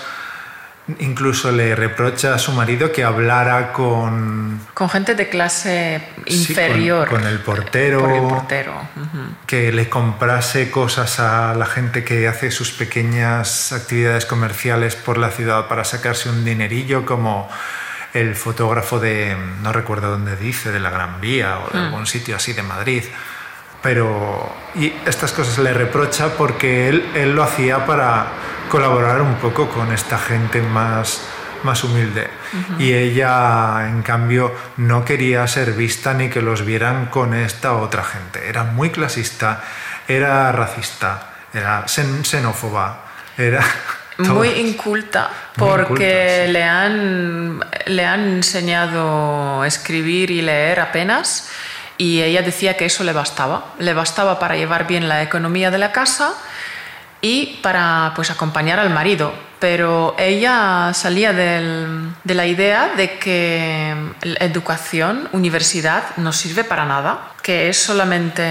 Incluso 0.99 1.51
le 1.51 1.75
reprocha 1.75 2.33
a 2.33 2.39
su 2.39 2.53
marido 2.53 2.93
que 2.93 3.03
hablara 3.03 3.73
con... 3.73 4.61
Con 4.73 4.89
gente 4.89 5.15
de 5.15 5.27
clase 5.27 6.01
inferior. 6.25 7.09
con, 7.09 7.25
el 7.25 7.39
portero. 7.39 8.09
el 8.09 8.21
portero. 8.21 8.73
Que 9.45 9.73
le 9.73 9.89
comprase 9.89 10.71
cosas 10.71 11.19
a 11.19 11.53
la 11.55 11.65
gente 11.65 12.05
que 12.05 12.29
hace 12.29 12.51
sus 12.51 12.71
pequeñas 12.71 13.73
actividades 13.73 14.25
comerciales 14.25 14.95
por 14.95 15.17
la 15.17 15.29
ciudad 15.29 15.67
para 15.67 15.83
sacarse 15.83 16.29
un 16.29 16.45
dinerillo, 16.45 17.05
como 17.05 17.49
el 18.13 18.35
fotógrafo 18.35 18.99
de, 18.99 19.35
no 19.61 19.73
recuerdo 19.73 20.11
dónde 20.11 20.37
dice, 20.37 20.71
de 20.71 20.79
la 20.79 20.89
Gran 20.89 21.19
Vía 21.19 21.59
o 21.59 21.69
de 21.69 21.79
mm. 21.79 21.83
algún 21.83 22.07
sitio 22.07 22.37
así 22.37 22.53
de 22.53 22.63
Madrid. 22.63 23.03
Pero 23.81 24.55
y 24.73 24.93
estas 25.05 25.33
cosas 25.33 25.57
le 25.59 25.73
reprocha 25.73 26.29
porque 26.37 26.87
él, 26.87 27.11
él 27.13 27.35
lo 27.35 27.43
hacía 27.43 27.85
para 27.85 28.27
colaborar 28.69 29.21
un 29.21 29.35
poco 29.35 29.69
con 29.69 29.91
esta 29.91 30.17
gente 30.17 30.61
más, 30.61 31.21
más 31.63 31.83
humilde. 31.83 32.29
Y 32.79 32.93
ella, 32.93 33.87
en 33.87 34.01
cambio, 34.01 34.53
no 34.77 35.03
quería 35.05 35.47
ser 35.47 35.73
vista 35.73 36.13
ni 36.13 36.29
que 36.29 36.41
los 36.41 36.65
vieran 36.65 37.07
con 37.07 37.33
esta 37.33 37.73
otra 37.73 38.03
gente. 38.03 38.47
Era 38.47 38.63
muy 38.63 38.89
clasista, 38.89 39.63
era 40.07 40.51
racista, 40.51 41.29
era 41.53 41.85
xenófoba, 41.87 43.03
era... 43.37 43.63
Muy 44.17 44.47
inculta, 44.47 45.29
porque 45.55 46.47
le, 46.49 46.63
han, 46.63 47.63
le 47.85 48.03
han 48.03 48.37
enseñado 48.37 49.61
a 49.61 49.67
escribir 49.67 50.31
y 50.31 50.41
leer 50.41 50.79
apenas, 50.79 51.51
y 51.99 52.23
ella 52.23 52.41
decía 52.41 52.75
que 52.77 52.85
eso 52.85 53.03
le 53.03 53.13
bastaba. 53.13 53.75
Le 53.77 53.93
bastaba 53.93 54.39
para 54.39 54.55
llevar 54.55 54.87
bien 54.87 55.07
la 55.07 55.21
economía 55.21 55.69
de 55.69 55.77
la 55.77 55.91
casa 55.91 56.33
y 57.21 57.59
para 57.61 58.11
pues 58.15 58.31
acompañar 58.31 58.79
al 58.79 58.89
marido. 58.89 59.33
Pero 59.59 60.15
ella 60.19 60.91
salía 60.93 61.33
del, 61.33 62.11
de 62.23 62.35
la 62.35 62.45
idea 62.45 62.91
de 62.95 63.17
que 63.17 63.95
la 64.21 64.45
educación, 64.45 65.27
universidad, 65.31 66.15
no 66.17 66.31
sirve 66.31 66.63
para 66.63 66.85
nada, 66.85 67.31
que 67.41 67.69
es 67.69 67.81
solamente 67.81 68.43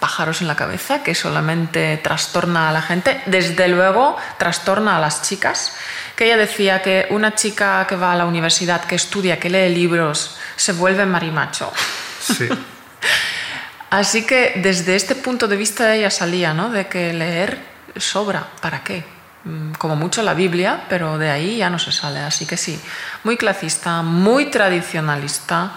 pájaros 0.00 0.42
en 0.42 0.48
la 0.48 0.56
cabeza, 0.56 1.02
que 1.02 1.14
solamente 1.14 1.96
trastorna 2.02 2.68
a 2.68 2.72
la 2.72 2.82
gente, 2.82 3.22
desde 3.24 3.68
luego 3.68 4.18
trastorna 4.38 4.96
a 4.96 5.00
las 5.00 5.22
chicas, 5.22 5.76
que 6.14 6.26
ella 6.26 6.36
decía 6.36 6.82
que 6.82 7.06
una 7.08 7.34
chica 7.34 7.86
que 7.88 7.96
va 7.96 8.12
a 8.12 8.16
la 8.16 8.26
universidad, 8.26 8.84
que 8.84 8.96
estudia, 8.96 9.40
que 9.40 9.48
lee 9.48 9.74
libros, 9.74 10.36
se 10.56 10.72
vuelve 10.72 11.06
marimacho. 11.06 11.72
Sí. 12.20 12.48
Así 13.90 14.26
que 14.26 14.54
desde 14.56 14.96
este 14.96 15.14
punto 15.14 15.48
de 15.48 15.56
vista 15.56 15.94
ella 15.94 16.10
salía, 16.10 16.52
¿no? 16.52 16.70
De 16.70 16.88
que 16.88 17.14
leer 17.14 17.77
sobra, 18.00 18.48
¿para 18.60 18.82
qué? 18.82 19.04
Mm, 19.44 19.72
como 19.72 19.96
mucho 19.96 20.22
la 20.22 20.34
Biblia, 20.34 20.84
pero 20.88 21.18
de 21.18 21.30
ahí 21.30 21.58
ya 21.58 21.70
no 21.70 21.78
se 21.78 21.92
sale. 21.92 22.20
Así 22.20 22.46
que 22.46 22.56
sí, 22.56 22.80
muy 23.24 23.36
clasista, 23.36 24.02
muy 24.02 24.46
tradicionalista 24.46 25.72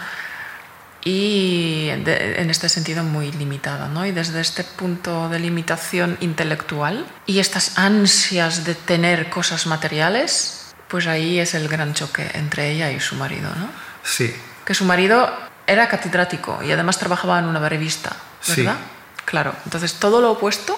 y 1.03 1.88
en 1.89 2.49
este 2.49 2.69
sentido 2.69 3.03
muy 3.03 3.31
limitada. 3.31 3.88
¿no? 3.88 4.05
Y 4.05 4.12
desde 4.12 4.41
este 4.41 4.63
punto 4.63 5.29
de 5.29 5.39
limitación 5.39 6.17
intelectual 6.21 7.05
y 7.25 7.39
estas 7.39 7.77
ansias 7.77 8.65
de 8.65 8.75
tener 8.75 9.29
cosas 9.29 9.67
materiales, 9.67 10.73
pues 10.88 11.07
ahí 11.07 11.39
es 11.39 11.53
el 11.53 11.67
gran 11.67 11.93
choque 11.93 12.29
entre 12.34 12.71
ella 12.71 12.91
y 12.91 12.99
su 12.99 13.15
marido. 13.15 13.49
¿no? 13.55 13.69
Sí. 14.03 14.34
Que 14.65 14.73
su 14.73 14.86
marido 14.86 15.31
era 15.65 15.88
catedrático 15.88 16.62
y 16.63 16.71
además 16.71 16.97
trabajaba 16.97 17.39
en 17.39 17.45
una 17.45 17.67
revista, 17.67 18.15
¿verdad? 18.47 18.77
Claro, 19.25 19.55
entonces 19.63 19.93
todo 19.93 20.19
lo 20.19 20.31
opuesto 20.31 20.77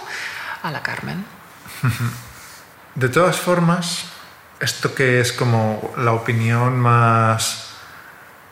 a 0.64 0.72
la 0.72 0.82
Carmen. 0.82 1.26
De 2.96 3.10
todas 3.10 3.38
formas, 3.38 4.06
esto 4.60 4.96
que 4.96 5.20
es 5.20 5.34
como 5.34 5.94
la 5.98 6.14
opinión 6.14 6.80
más, 6.80 7.74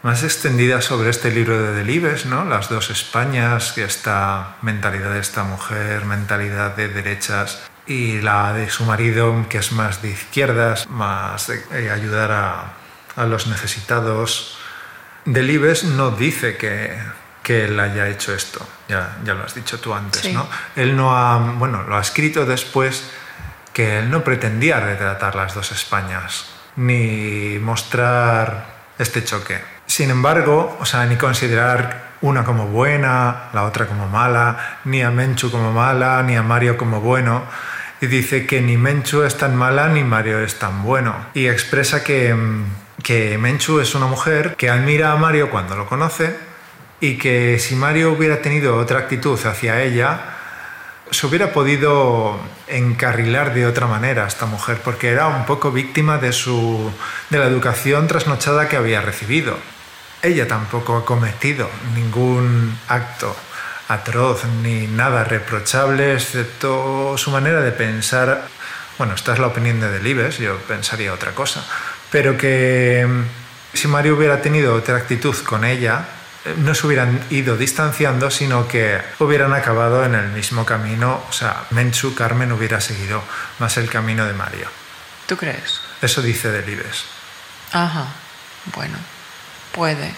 más 0.03 0.23
extendida 0.23 0.81
sobre 0.81 1.09
este 1.09 1.31
libro 1.31 1.61
de 1.61 1.73
Delibes, 1.73 2.25
¿no? 2.25 2.43
Las 2.43 2.69
dos 2.69 2.89
Españas, 2.89 3.71
que 3.73 3.83
esta 3.83 4.55
mentalidad 4.61 5.13
de 5.13 5.19
esta 5.19 5.43
mujer, 5.43 6.05
mentalidad 6.05 6.75
de 6.75 6.87
derechas, 6.87 7.61
y 7.85 8.21
la 8.21 8.53
de 8.53 8.69
su 8.69 8.83
marido, 8.85 9.45
que 9.47 9.59
es 9.59 9.71
más 9.71 10.01
de 10.01 10.09
izquierdas, 10.09 10.89
más 10.89 11.47
de 11.47 11.63
eh, 11.71 11.91
ayudar 11.91 12.31
a, 12.31 12.73
a 13.15 13.25
los 13.25 13.47
necesitados. 13.47 14.57
Delibes 15.25 15.83
no 15.83 16.11
dice 16.11 16.57
que, 16.57 16.97
que 17.43 17.65
él 17.65 17.79
haya 17.79 18.07
hecho 18.07 18.33
esto. 18.33 18.65
Ya, 18.87 19.17
ya 19.23 19.33
lo 19.33 19.43
has 19.43 19.55
dicho 19.55 19.79
tú 19.79 19.93
antes, 19.93 20.31
¿no? 20.33 20.47
Él 20.75 20.95
no 20.95 21.15
ha, 21.15 21.37
bueno, 21.37 21.83
lo 21.83 21.97
ha 21.97 22.01
escrito 22.01 22.45
después 22.45 23.09
que 23.73 23.99
él 23.99 24.09
no 24.09 24.23
pretendía 24.23 24.79
retratar 24.79 25.35
las 25.35 25.53
dos 25.53 25.71
Españas, 25.71 26.47
ni 26.75 27.57
mostrar 27.59 28.65
este 28.97 29.23
choque. 29.23 29.59
Sin 29.85 30.09
embargo, 30.09 30.77
o 30.79 30.85
sea, 30.85 31.05
ni 31.05 31.15
considerar 31.15 32.11
una 32.21 32.43
como 32.43 32.67
buena, 32.67 33.49
la 33.53 33.63
otra 33.63 33.87
como 33.87 34.07
mala, 34.07 34.79
ni 34.85 35.01
a 35.01 35.09
Menchu 35.09 35.49
como 35.49 35.71
mala, 35.71 36.21
ni 36.23 36.35
a 36.35 36.43
Mario 36.43 36.77
como 36.77 37.01
bueno. 37.01 37.43
Y 37.99 38.07
dice 38.07 38.45
que 38.45 38.61
ni 38.61 38.77
Menchu 38.77 39.23
es 39.23 39.37
tan 39.37 39.55
mala 39.55 39.87
ni 39.87 40.03
Mario 40.03 40.39
es 40.39 40.59
tan 40.59 40.83
bueno. 40.83 41.15
Y 41.33 41.47
expresa 41.47 42.03
que, 42.03 42.35
que 43.03 43.37
Menchu 43.37 43.79
es 43.79 43.95
una 43.95 44.07
mujer 44.07 44.55
que 44.55 44.69
admira 44.69 45.11
a 45.11 45.15
Mario 45.15 45.49
cuando 45.49 45.75
lo 45.75 45.87
conoce 45.87 46.50
y 47.01 47.17
que 47.17 47.57
si 47.59 47.75
Mario 47.75 48.13
hubiera 48.13 48.41
tenido 48.41 48.77
otra 48.77 48.99
actitud 48.99 49.37
hacia 49.43 49.81
ella, 49.81 50.37
se 51.09 51.27
hubiera 51.27 51.51
podido 51.51 52.39
encarrilar 52.67 53.53
de 53.53 53.65
otra 53.65 53.87
manera 53.87 54.23
a 54.23 54.27
esta 54.27 54.45
mujer, 54.45 54.79
porque 54.83 55.09
era 55.09 55.27
un 55.27 55.45
poco 55.45 55.71
víctima 55.71 56.19
de, 56.19 56.31
su, 56.31 56.93
de 57.29 57.39
la 57.39 57.45
educación 57.45 58.07
trasnochada 58.07 58.69
que 58.69 58.77
había 58.77 59.01
recibido. 59.01 59.57
Ella 60.21 60.47
tampoco 60.47 60.95
ha 60.95 61.03
cometido 61.03 61.67
ningún 61.95 62.77
acto 62.87 63.35
atroz 63.87 64.45
ni 64.61 64.87
nada 64.87 65.23
reprochable, 65.23 66.13
excepto 66.13 67.17
su 67.17 67.31
manera 67.31 67.61
de 67.61 67.71
pensar. 67.71 68.47
Bueno, 68.99 69.15
esta 69.15 69.33
es 69.33 69.39
la 69.39 69.47
opinión 69.47 69.81
de 69.81 69.91
Delibes, 69.91 70.37
yo 70.37 70.55
pensaría 70.59 71.11
otra 71.11 71.31
cosa. 71.31 71.65
Pero 72.11 72.37
que 72.37 73.05
si 73.73 73.87
Mario 73.87 74.15
hubiera 74.15 74.41
tenido 74.41 74.75
otra 74.75 74.97
actitud 74.97 75.35
con 75.43 75.65
ella, 75.65 76.05
no 76.57 76.73
se 76.73 76.87
hubieran 76.87 77.23
ido 77.29 77.57
distanciando, 77.57 78.31
sino 78.31 78.67
que 78.67 78.99
hubieran 79.19 79.53
acabado 79.53 80.03
en 80.05 80.15
el 80.15 80.29
mismo 80.29 80.65
camino. 80.65 81.23
O 81.29 81.33
sea, 81.33 81.65
Menchu, 81.69 82.15
Carmen 82.15 82.51
hubiera 82.51 82.81
seguido 82.81 83.23
más 83.59 83.77
el 83.77 83.89
camino 83.89 84.25
de 84.25 84.33
Mario. 84.33 84.67
¿Tú 85.27 85.37
crees? 85.37 85.81
Eso 86.01 86.21
dice 86.21 86.51
Delibes. 86.51 87.05
Ajá, 87.71 88.07
bueno, 88.75 88.97
puede. 89.71 90.11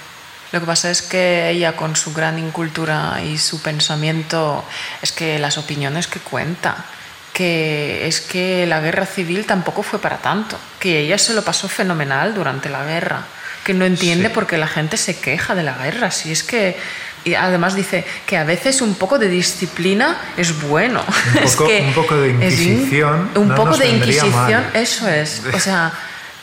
Lo 0.52 0.60
que 0.60 0.66
pasa 0.66 0.92
es 0.92 1.02
que 1.02 1.50
ella 1.50 1.76
con 1.76 1.96
su 1.96 2.14
gran 2.14 2.40
incultura 2.40 3.22
y 3.24 3.38
su 3.38 3.62
pensamiento, 3.62 4.64
es 5.02 5.12
que 5.12 5.40
las 5.40 5.58
opiniones 5.58 6.08
que 6.08 6.20
cuenta 6.20 6.86
que 7.34 8.08
es 8.08 8.22
que 8.22 8.66
la 8.68 8.80
guerra 8.80 9.08
civil 9.08 9.46
tampoco 9.46 9.82
fue 9.82 10.00
para 10.00 10.20
tanto, 10.20 10.58
que 10.80 11.00
ella 11.00 11.18
se 11.18 11.34
lo 11.34 11.44
pasó 11.44 11.68
fenomenal 11.68 12.36
durante 12.36 12.70
la 12.70 12.86
guerra, 12.86 13.26
que 13.64 13.74
no 13.74 13.86
entiende 13.86 14.30
por 14.30 14.48
qué 14.48 14.58
la 14.58 14.68
gente 14.68 14.98
se 14.98 15.20
queja 15.20 15.56
de 15.56 15.64
la 15.64 15.78
guerra, 15.78 16.12
si 16.12 16.32
es 16.32 16.44
que 16.44 16.78
y 17.26 17.36
además 17.36 17.76
dice 17.76 18.04
que 18.26 18.38
a 18.38 18.44
veces 18.44 18.82
un 18.82 18.96
poco 18.96 19.18
de 19.18 19.30
disciplina 19.30 20.18
es 20.36 20.60
bueno. 20.62 21.04
Un 21.08 21.52
poco, 21.58 21.68
un 21.68 21.94
poco 21.94 22.16
de 22.18 22.30
inquisición. 22.30 23.30
un 23.36 23.56
poco 23.56 23.78
de 23.78 23.90
inquisición, 23.90 24.66
eso 24.74 25.08
es. 25.08 25.42
O 25.54 25.60
sea, 25.60 25.94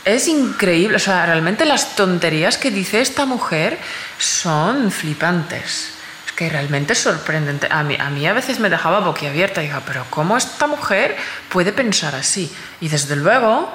es 0.05 0.29
increíble. 0.29 0.97
O 0.97 1.01
sea, 1.01 1.27
realmente 1.27 1.67
las 1.67 1.97
tonterías 1.97 2.57
que 2.57 2.71
dice 2.71 3.01
esta 3.01 3.27
mujer 3.27 3.79
son 4.19 4.91
flipantes. 4.91 5.93
Es 6.27 6.33
que 6.33 6.49
realmente 6.49 6.95
es 6.95 7.01
sorprendente. 7.01 7.69
A 7.71 7.83
mí, 7.83 7.97
a 8.01 8.09
mí 8.09 8.27
a 8.27 8.33
veces 8.33 8.59
me 8.59 8.71
dejaba 8.71 9.01
boquiabierta. 9.01 9.61
Digo, 9.61 9.81
pero 9.87 10.07
¿cómo 10.09 10.39
esta 10.39 10.67
mujer 10.67 11.17
puede 11.51 11.73
pensar 11.73 12.15
así? 12.15 12.51
Y 12.81 12.89
desde 12.89 13.17
luego 13.17 13.75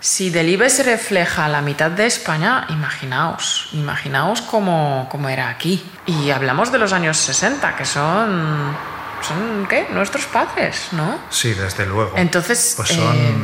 si 0.00 0.30
Delibes 0.30 0.84
refleja 0.84 1.46
la 1.48 1.60
mitad 1.60 1.90
de 1.90 2.06
España, 2.06 2.66
imaginaos, 2.70 3.68
imaginaos 3.72 4.40
cómo, 4.40 5.06
cómo, 5.10 5.28
era 5.28 5.50
aquí. 5.50 5.84
Y 6.06 6.30
hablamos 6.30 6.72
de 6.72 6.78
los 6.78 6.94
años 6.94 7.18
60, 7.18 7.76
que 7.76 7.84
son, 7.84 8.74
son 9.20 9.66
¿qué? 9.68 9.86
Nuestros 9.90 10.24
padres, 10.24 10.88
¿no? 10.92 11.18
Sí, 11.28 11.52
desde 11.52 11.84
luego. 11.84 12.14
Entonces, 12.16 12.72
pues 12.76 12.88
son... 12.88 13.14
eh, 13.14 13.34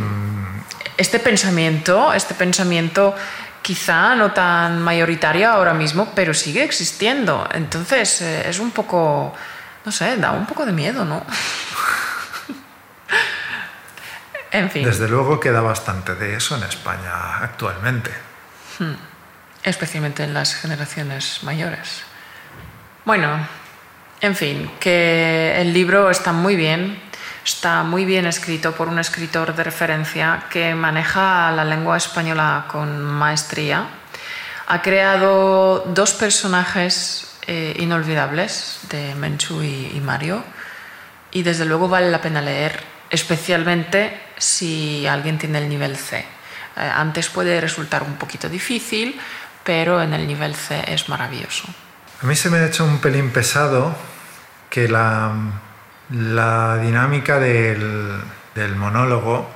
este 0.96 1.18
pensamiento, 1.18 2.14
este 2.14 2.34
pensamiento 2.34 3.14
quizá 3.60 4.14
no 4.14 4.32
tan 4.32 4.80
mayoritario 4.80 5.50
ahora 5.50 5.74
mismo, 5.74 6.12
pero 6.14 6.32
sigue 6.32 6.64
existiendo. 6.64 7.46
Entonces, 7.52 8.22
eh, 8.22 8.48
es 8.48 8.58
un 8.60 8.70
poco, 8.70 9.34
no 9.84 9.92
sé, 9.92 10.16
da 10.16 10.32
un 10.32 10.46
poco 10.46 10.64
de 10.64 10.72
miedo, 10.72 11.04
¿no? 11.04 11.22
En 14.56 14.70
fin. 14.70 14.84
Desde 14.84 15.06
luego 15.06 15.38
queda 15.38 15.60
bastante 15.60 16.14
de 16.14 16.34
eso 16.34 16.56
en 16.56 16.62
España 16.62 17.38
actualmente. 17.42 18.10
Hmm. 18.78 18.94
Especialmente 19.62 20.24
en 20.24 20.32
las 20.32 20.54
generaciones 20.54 21.40
mayores. 21.42 22.04
Bueno, 23.04 23.46
en 24.22 24.34
fin, 24.34 24.70
que 24.80 25.60
el 25.60 25.74
libro 25.74 26.10
está 26.10 26.32
muy 26.32 26.56
bien, 26.56 26.98
está 27.44 27.82
muy 27.82 28.06
bien 28.06 28.24
escrito 28.24 28.72
por 28.72 28.88
un 28.88 28.98
escritor 28.98 29.54
de 29.54 29.62
referencia 29.62 30.44
que 30.48 30.74
maneja 30.74 31.52
la 31.52 31.64
lengua 31.64 31.98
española 31.98 32.64
con 32.68 33.02
maestría. 33.02 33.86
Ha 34.68 34.80
creado 34.80 35.84
dos 35.88 36.14
personajes 36.14 37.36
eh, 37.46 37.76
inolvidables 37.78 38.80
de 38.88 39.14
Menchu 39.16 39.62
y, 39.62 39.92
y 39.94 40.00
Mario 40.00 40.42
y 41.30 41.42
desde 41.42 41.66
luego 41.66 41.88
vale 41.88 42.10
la 42.10 42.22
pena 42.22 42.40
leer, 42.40 42.95
especialmente 43.10 44.20
si 44.36 45.06
alguien 45.06 45.38
tiene 45.38 45.58
el 45.58 45.68
nivel 45.68 45.96
C. 45.96 46.18
Eh, 46.18 46.24
antes 46.80 47.28
puede 47.28 47.60
resultar 47.60 48.02
un 48.02 48.16
poquito 48.16 48.48
difícil, 48.48 49.18
pero 49.64 50.02
en 50.02 50.12
el 50.12 50.26
nivel 50.26 50.54
C 50.54 50.84
es 50.86 51.08
maravilloso. 51.08 51.64
A 52.22 52.26
mí 52.26 52.36
se 52.36 52.50
me 52.50 52.58
ha 52.58 52.66
hecho 52.66 52.84
un 52.84 52.98
pelín 52.98 53.30
pesado 53.30 53.94
que 54.70 54.88
la, 54.88 55.32
la 56.10 56.78
dinámica 56.78 57.38
del, 57.38 58.20
del, 58.54 58.76
monólogo 58.76 59.50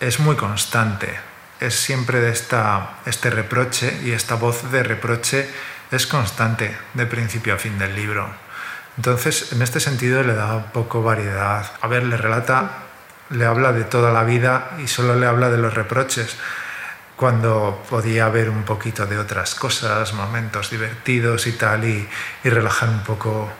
es 0.00 0.20
muy 0.20 0.36
constante. 0.36 1.18
Es 1.60 1.74
siempre 1.74 2.20
de 2.20 2.30
esta, 2.30 2.98
este 3.04 3.30
reproche 3.30 4.00
y 4.04 4.12
esta 4.12 4.36
voz 4.36 4.70
de 4.70 4.82
reproche 4.82 5.48
es 5.90 6.06
constante 6.06 6.76
de 6.94 7.06
principio 7.06 7.54
a 7.54 7.58
fin 7.58 7.78
del 7.78 7.96
libro. 7.96 8.28
Entonces, 8.98 9.52
en 9.52 9.62
este 9.62 9.80
sentido 9.80 10.22
le 10.22 10.34
da 10.34 10.70
poco 10.72 11.02
variedad. 11.02 11.64
A 11.80 11.86
ver, 11.86 12.02
le 12.02 12.18
relata 12.18 12.84
le 13.30 13.44
habla 13.44 13.72
de 13.72 13.84
toda 13.84 14.12
la 14.12 14.24
vida 14.24 14.70
y 14.82 14.86
solo 14.86 15.14
le 15.16 15.26
habla 15.26 15.50
de 15.50 15.58
los 15.58 15.74
reproches, 15.74 16.36
cuando 17.16 17.82
podía 17.90 18.26
haber 18.26 18.48
un 18.48 18.62
poquito 18.62 19.06
de 19.06 19.18
otras 19.18 19.54
cosas, 19.54 20.12
momentos 20.14 20.70
divertidos 20.70 21.46
y 21.46 21.52
tal, 21.52 21.84
y, 21.84 22.08
y 22.44 22.48
relajar 22.48 22.88
un 22.88 23.00
poco. 23.00 23.50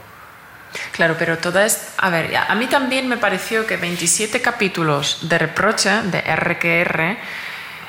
Claro, 0.93 1.17
pero 1.19 1.39
toda 1.39 1.67
es... 1.67 1.89
A 1.99 2.09
ver, 2.09 2.37
a 2.37 2.55
mí 2.55 2.67
también 2.67 3.09
me 3.09 3.17
pareció 3.17 3.67
que 3.67 3.77
27 3.77 4.41
capítulos 4.41 5.29
de 5.29 5.39
reproche, 5.39 5.91
de 6.05 6.21
RQR, 6.21 7.19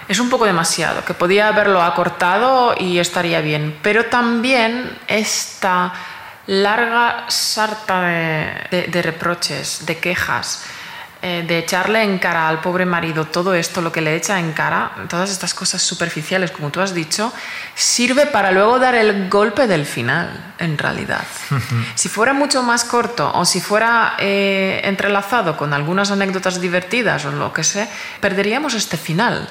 es 0.07 0.19
un 0.19 0.29
poco 0.29 0.45
demasiado, 0.45 1.05
que 1.05 1.13
podía 1.13 1.49
haberlo 1.49 1.83
acortado 1.83 2.73
y 2.75 2.97
estaría 2.97 3.41
bien, 3.41 3.77
pero 3.83 4.05
también 4.05 4.97
esta 5.07 5.93
larga 6.49 7.25
sarta 7.29 8.01
de, 8.01 8.67
de, 8.71 8.87
de 8.87 9.01
reproches, 9.03 9.85
de 9.85 9.99
quejas, 9.99 10.65
eh, 11.21 11.43
de 11.45 11.59
echarle 11.59 12.01
en 12.01 12.17
cara 12.17 12.47
al 12.47 12.61
pobre 12.61 12.85
marido 12.85 13.25
todo 13.25 13.53
esto, 13.53 13.81
lo 13.81 13.91
que 13.91 13.99
le 13.99 14.15
echa 14.15 14.39
en 14.39 14.53
cara, 14.53 14.91
todas 15.09 15.29
estas 15.29 15.53
cosas 15.53 15.81
superficiales, 15.81 16.49
como 16.49 16.71
tú 16.71 16.79
has 16.79 16.93
dicho, 16.93 17.33
sirve 17.75 18.25
para 18.25 18.51
luego 18.51 18.79
dar 18.79 18.95
el 18.95 19.27
golpe 19.27 19.67
del 19.67 19.85
final, 19.85 20.53
en 20.59 20.77
realidad. 20.77 21.25
si 21.95 22.07
fuera 22.07 22.31
mucho 22.31 22.63
más 22.63 22.85
corto 22.85 23.29
o 23.35 23.43
si 23.43 23.59
fuera 23.59 24.15
eh, 24.17 24.79
entrelazado 24.85 25.57
con 25.57 25.73
algunas 25.73 26.09
anécdotas 26.09 26.61
divertidas 26.61 27.25
o 27.25 27.31
lo 27.31 27.51
que 27.51 27.65
sé, 27.65 27.89
perderíamos 28.21 28.73
este 28.73 28.95
final. 28.95 29.49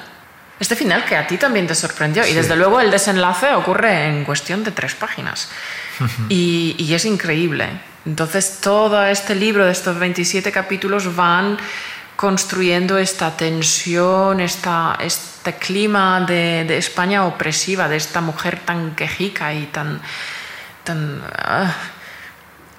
Este 0.59 0.75
final 0.75 1.05
que 1.05 1.15
a 1.15 1.27
ti 1.27 1.37
también 1.37 1.67
te 1.67 1.75
sorprendió. 1.75 2.23
Sí. 2.23 2.31
Y 2.31 2.33
desde 2.33 2.55
luego 2.55 2.81
el 2.81 2.89
desenlace 2.89 3.53
ocurre 3.53 4.07
en 4.07 4.25
cuestión 4.25 4.63
de 4.63 4.71
tres 4.71 4.95
páginas. 4.95 5.49
Y, 6.29 6.75
y 6.77 6.93
es 6.93 7.05
increíble. 7.05 7.67
Entonces 8.05 8.59
todo 8.61 9.05
este 9.05 9.35
libro 9.35 9.65
de 9.65 9.71
estos 9.71 9.99
27 9.99 10.51
capítulos 10.51 11.15
van 11.15 11.57
construyendo 12.15 12.97
esta 12.97 13.37
tensión, 13.37 14.41
esta, 14.41 14.97
este 14.99 15.55
clima 15.55 16.19
de, 16.21 16.65
de, 16.67 16.77
España 16.77 17.25
opresiva, 17.25 17.87
de 17.87 17.95
esta 17.95 18.19
mujer 18.19 18.59
tan 18.65 18.93
quejica 18.95 19.53
y 19.53 19.67
tan... 19.67 20.01
tan 20.83 21.19
uh, 21.19 21.71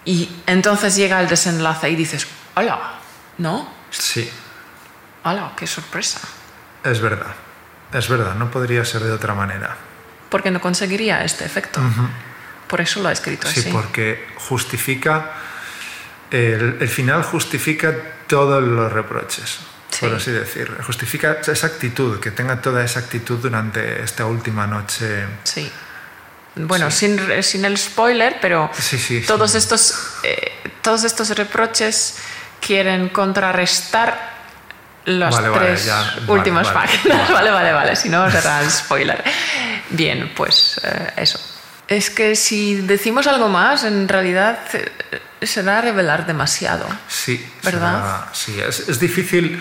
y 0.04 0.28
entonces 0.46 0.94
llega 0.96 1.20
el 1.20 1.28
desenlace 1.28 1.88
y 1.88 1.96
dices, 1.96 2.26
hola, 2.54 2.98
¿no? 3.38 3.66
Sí. 3.88 4.30
Hola, 5.24 5.52
qué 5.56 5.66
sorpresa. 5.66 6.20
Es 6.84 7.00
verdad, 7.00 7.34
es 7.94 8.08
verdad, 8.08 8.34
no 8.34 8.50
podría 8.50 8.84
ser 8.84 9.02
de 9.04 9.12
otra 9.12 9.34
manera. 9.34 9.76
Porque 10.28 10.50
no 10.50 10.60
conseguiría 10.60 11.24
este 11.24 11.46
efecto. 11.46 11.80
Uh 11.80 11.84
-huh. 11.84 12.08
Por 12.70 12.80
eso 12.80 13.02
lo 13.02 13.08
ha 13.08 13.12
escrito 13.12 13.48
sí, 13.48 13.60
así. 13.60 13.62
Sí, 13.62 13.72
porque 13.72 14.28
justifica, 14.36 15.32
el, 16.30 16.76
el, 16.80 16.88
final 16.88 17.24
justifica 17.24 17.92
todos 18.28 18.62
los 18.62 18.92
reproches, 18.92 19.58
sí. 19.90 20.06
por 20.06 20.14
así 20.14 20.30
decirlo. 20.30 20.76
Justifica 20.84 21.38
esa 21.44 21.66
actitud, 21.66 22.20
que 22.20 22.30
tenga 22.30 22.62
toda 22.62 22.84
esa 22.84 23.00
actitud 23.00 23.38
durante 23.38 24.04
esta 24.04 24.24
última 24.26 24.68
noche. 24.68 25.26
Sí. 25.42 25.68
Bueno, 26.54 26.92
sí. 26.92 27.08
Sin, 27.08 27.42
sin, 27.42 27.64
el 27.64 27.76
spoiler, 27.76 28.36
pero 28.40 28.70
sí, 28.72 29.24
todos, 29.26 29.56
Estos, 29.56 29.94
eh, 30.22 30.52
todos 30.80 31.02
estos 31.02 31.30
reproches 31.30 32.18
quieren 32.64 33.08
contrarrestar 33.08 34.38
las 35.06 35.34
vale, 35.34 35.58
tres 35.58 35.88
vale, 35.88 36.24
ya, 36.26 36.32
últimas 36.32 36.72
vale, 36.72 36.86
páginas. 36.86 37.30
Vale, 37.32 37.50
vale, 37.50 37.72
vale, 37.72 37.96
si 37.96 38.08
no 38.08 38.30
será 38.30 38.60
el 38.60 38.70
spoiler. 38.70 39.24
Bien, 39.90 40.32
pues 40.36 40.80
eh, 40.84 41.14
eso. 41.16 41.49
Es 41.90 42.08
que 42.08 42.36
si 42.36 42.76
decimos 42.76 43.26
algo 43.26 43.48
más, 43.48 43.82
en 43.82 44.06
realidad 44.06 44.60
eh, 44.74 45.20
será 45.42 45.80
revelar 45.80 46.24
demasiado. 46.24 46.86
Sí, 47.08 47.44
¿verdad? 47.64 48.28
Será, 48.32 48.32
sí, 48.32 48.60
es, 48.60 48.88
es, 48.88 49.00
difícil 49.00 49.60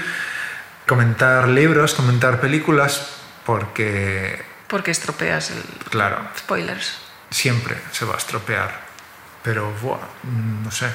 comentar 0.85 1.47
libros, 1.47 1.95
comentar 1.95 2.39
películas, 2.39 3.15
porque. 3.47 4.45
Porque 4.67 4.91
estropeas 4.91 5.49
el. 5.49 5.63
Claro. 5.89 6.21
Spoilers. 6.37 6.99
Siempre 7.31 7.75
se 7.91 8.05
va 8.05 8.13
a 8.13 8.17
estropear. 8.17 8.79
Pero, 9.41 9.73
buah, 9.81 9.97
no 10.63 10.69
sé. 10.69 10.87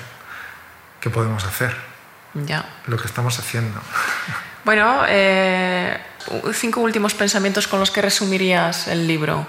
¿Qué 1.00 1.10
podemos 1.10 1.44
hacer? 1.44 1.74
Ya. 2.34 2.64
Lo 2.86 2.96
que 2.96 3.08
estamos 3.08 3.40
haciendo. 3.40 3.80
Bueno, 4.64 5.02
eh, 5.08 5.98
cinco 6.52 6.80
últimos 6.80 7.12
pensamientos 7.14 7.66
con 7.66 7.80
los 7.80 7.90
que 7.90 8.00
resumirías 8.00 8.86
el 8.86 9.06
libro 9.08 9.46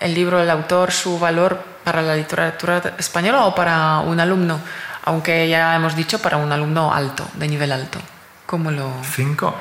el 0.00 0.14
libro, 0.14 0.40
el 0.40 0.50
autor, 0.50 0.92
su 0.92 1.18
valor 1.18 1.58
para 1.84 2.02
la 2.02 2.14
literatura 2.14 2.94
española 2.98 3.44
o 3.44 3.54
para 3.54 4.00
un 4.00 4.20
alumno, 4.20 4.60
aunque 5.04 5.48
ya 5.48 5.74
hemos 5.74 5.96
dicho 5.96 6.20
para 6.20 6.36
un 6.36 6.52
alumno 6.52 6.92
alto, 6.92 7.28
de 7.34 7.48
nivel 7.48 7.72
alto. 7.72 7.98
¿Cómo 8.46 8.70
lo...? 8.70 8.92
¿Cinco? 9.02 9.56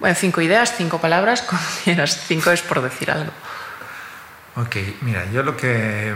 Bueno, 0.00 0.16
cinco 0.18 0.40
ideas, 0.40 0.74
cinco 0.76 1.00
palabras, 1.00 1.42
como 1.48 1.60
quieras. 1.84 2.24
Cinco 2.26 2.50
es 2.50 2.62
por 2.62 2.82
decir 2.82 3.10
algo. 3.10 3.32
Ok, 4.56 4.76
mira, 5.02 5.24
yo 5.30 5.42
lo 5.42 5.56
que, 5.56 6.14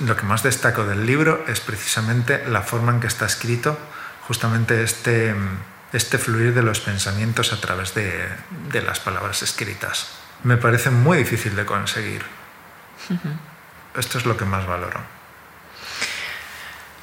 lo 0.00 0.16
que 0.16 0.22
más 0.22 0.42
destaco 0.42 0.84
del 0.84 1.06
libro 1.06 1.44
es 1.48 1.60
precisamente 1.60 2.44
la 2.46 2.62
forma 2.62 2.92
en 2.92 3.00
que 3.00 3.06
está 3.06 3.26
escrito, 3.26 3.76
justamente 4.28 4.82
este, 4.84 5.34
este 5.92 6.18
fluir 6.18 6.54
de 6.54 6.62
los 6.62 6.80
pensamientos 6.80 7.52
a 7.52 7.60
través 7.60 7.94
de, 7.94 8.28
de 8.70 8.82
las 8.82 9.00
palabras 9.00 9.42
escritas. 9.42 10.08
Me 10.44 10.56
parece 10.56 10.90
muy 10.90 11.18
difícil 11.18 11.56
de 11.56 11.64
conseguir. 11.64 12.41
Esto 13.96 14.18
es 14.18 14.26
lo 14.26 14.36
que 14.36 14.44
más 14.44 14.66
valoro. 14.66 15.00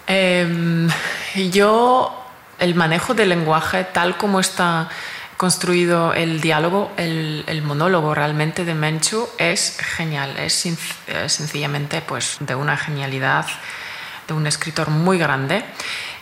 Eh, 0.07 0.87
yo 1.51 2.25
el 2.57 2.75
manejo 2.75 3.13
del 3.13 3.29
lenguaje 3.29 3.83
tal 3.83 4.17
como 4.17 4.39
está 4.39 4.89
construido 5.37 6.13
el 6.13 6.41
diálogo, 6.41 6.91
el, 6.97 7.61
monólogo 7.63 8.13
realmente 8.13 8.65
de 8.65 8.73
Menchu 8.73 9.29
es 9.37 9.77
genial, 9.79 10.35
es, 10.37 10.67
sencillamente 11.27 12.01
pues, 12.01 12.37
de 12.41 12.55
una 12.55 12.75
genialidad 12.75 13.45
de 14.27 14.33
un 14.33 14.47
escritor 14.47 14.89
muy 14.89 15.17
grande. 15.17 15.63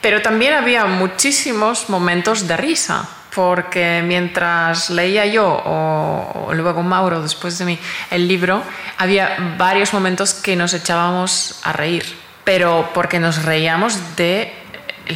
Pero 0.02 0.22
también 0.22 0.54
había 0.54 0.86
muchísimos 0.86 1.90
momentos 1.90 2.48
de 2.48 2.58
risa, 2.58 3.10
porque 3.38 4.02
mientras 4.04 4.90
leía 4.90 5.28
yo 5.28 5.46
o, 5.46 6.52
luego 6.56 6.82
Mauro 6.82 7.22
después 7.22 7.60
de 7.60 7.66
mí 7.66 7.80
el 8.10 8.28
libro, 8.28 8.64
había 8.98 9.38
varios 9.60 9.94
momentos 9.94 10.34
que 10.34 10.56
nos 10.56 10.74
echábamos 10.74 11.60
a 11.62 11.72
reír, 11.72 12.04
pero 12.44 12.90
porque 12.96 13.20
nos 13.20 13.44
reíamos 13.44 14.16
de 14.16 14.52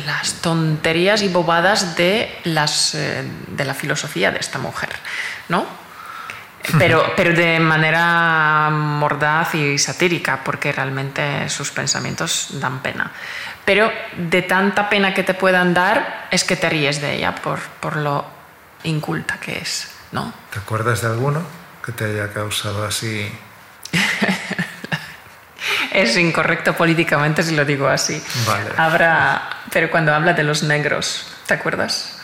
las 0.05 0.33
tonterías 0.33 1.23
y 1.23 1.29
bobadas 1.29 1.95
de, 1.95 2.29
las, 2.43 2.93
eh, 2.93 3.23
de 3.47 3.65
la 3.65 3.73
filosofía 3.73 4.29
de 4.29 4.37
esta 4.37 4.59
mujer, 4.59 4.91
¿no? 5.49 5.65
Pero, 6.77 7.03
pero 7.15 7.33
de 7.33 7.59
manera 7.59 8.69
mordaz 8.69 9.55
y 9.55 9.79
satírica, 9.79 10.43
porque 10.43 10.71
realmente 10.71 11.49
sus 11.49 11.71
pensamientos 11.71 12.49
dan 12.61 12.83
pena. 12.83 13.11
Pero 13.65 13.91
de 14.17 14.41
tanta 14.41 14.89
pena 14.89 15.13
que 15.13 15.23
te 15.23 15.33
puedan 15.33 15.73
dar, 15.73 16.27
es 16.31 16.43
que 16.43 16.55
te 16.55 16.69
ríes 16.69 17.01
de 17.01 17.15
ella 17.15 17.35
por, 17.35 17.59
por 17.79 17.95
lo 17.95 18.25
inculta 18.83 19.39
que 19.39 19.59
es, 19.59 19.91
¿no? 20.11 20.33
¿Te 20.51 20.59
acuerdas 20.59 21.01
de 21.01 21.07
alguno 21.07 21.41
que 21.85 21.91
te 21.91 22.05
haya 22.05 22.33
causado 22.33 22.85
así 22.85 23.31
es 25.91 26.17
incorrecto 26.17 26.73
políticamente 26.73 27.43
si 27.43 27.55
lo 27.55 27.65
digo 27.65 27.87
así. 27.87 28.21
Vale. 28.45 28.71
Habrá, 28.77 29.49
pero 29.71 29.91
cuando 29.91 30.13
habla 30.13 30.33
de 30.33 30.43
los 30.43 30.63
negros, 30.63 31.27
¿te 31.45 31.53
acuerdas? 31.53 32.17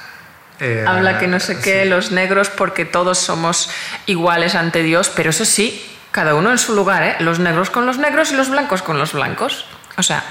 Eh, 0.60 0.84
habla 0.88 1.19
que 1.19 1.28
no 1.28 1.39
sé 1.39 1.60
qué, 1.60 1.86
los 1.86 2.12
negros 2.12 2.50
porque 2.50 2.86
todos 2.86 3.19
somos 3.19 3.69
iguales 4.08 4.56
ante 4.56 4.82
Dios, 4.82 5.12
pero 5.15 5.30
eso 5.30 5.45
sí, 5.45 5.86
cada 6.12 6.34
uno 6.34 6.52
en 6.52 6.58
su 6.58 6.73
lugar, 6.73 7.04
¿eh? 7.04 7.15
los 7.19 7.39
negros 7.39 7.69
con 7.69 7.86
los 7.86 8.00
negros 8.00 8.32
y 8.32 8.36
los 8.36 8.50
blancos 8.50 8.82
con 8.82 8.97
los 8.97 9.13
blancos. 9.13 9.65
O 9.97 10.04
sea, 10.04 10.23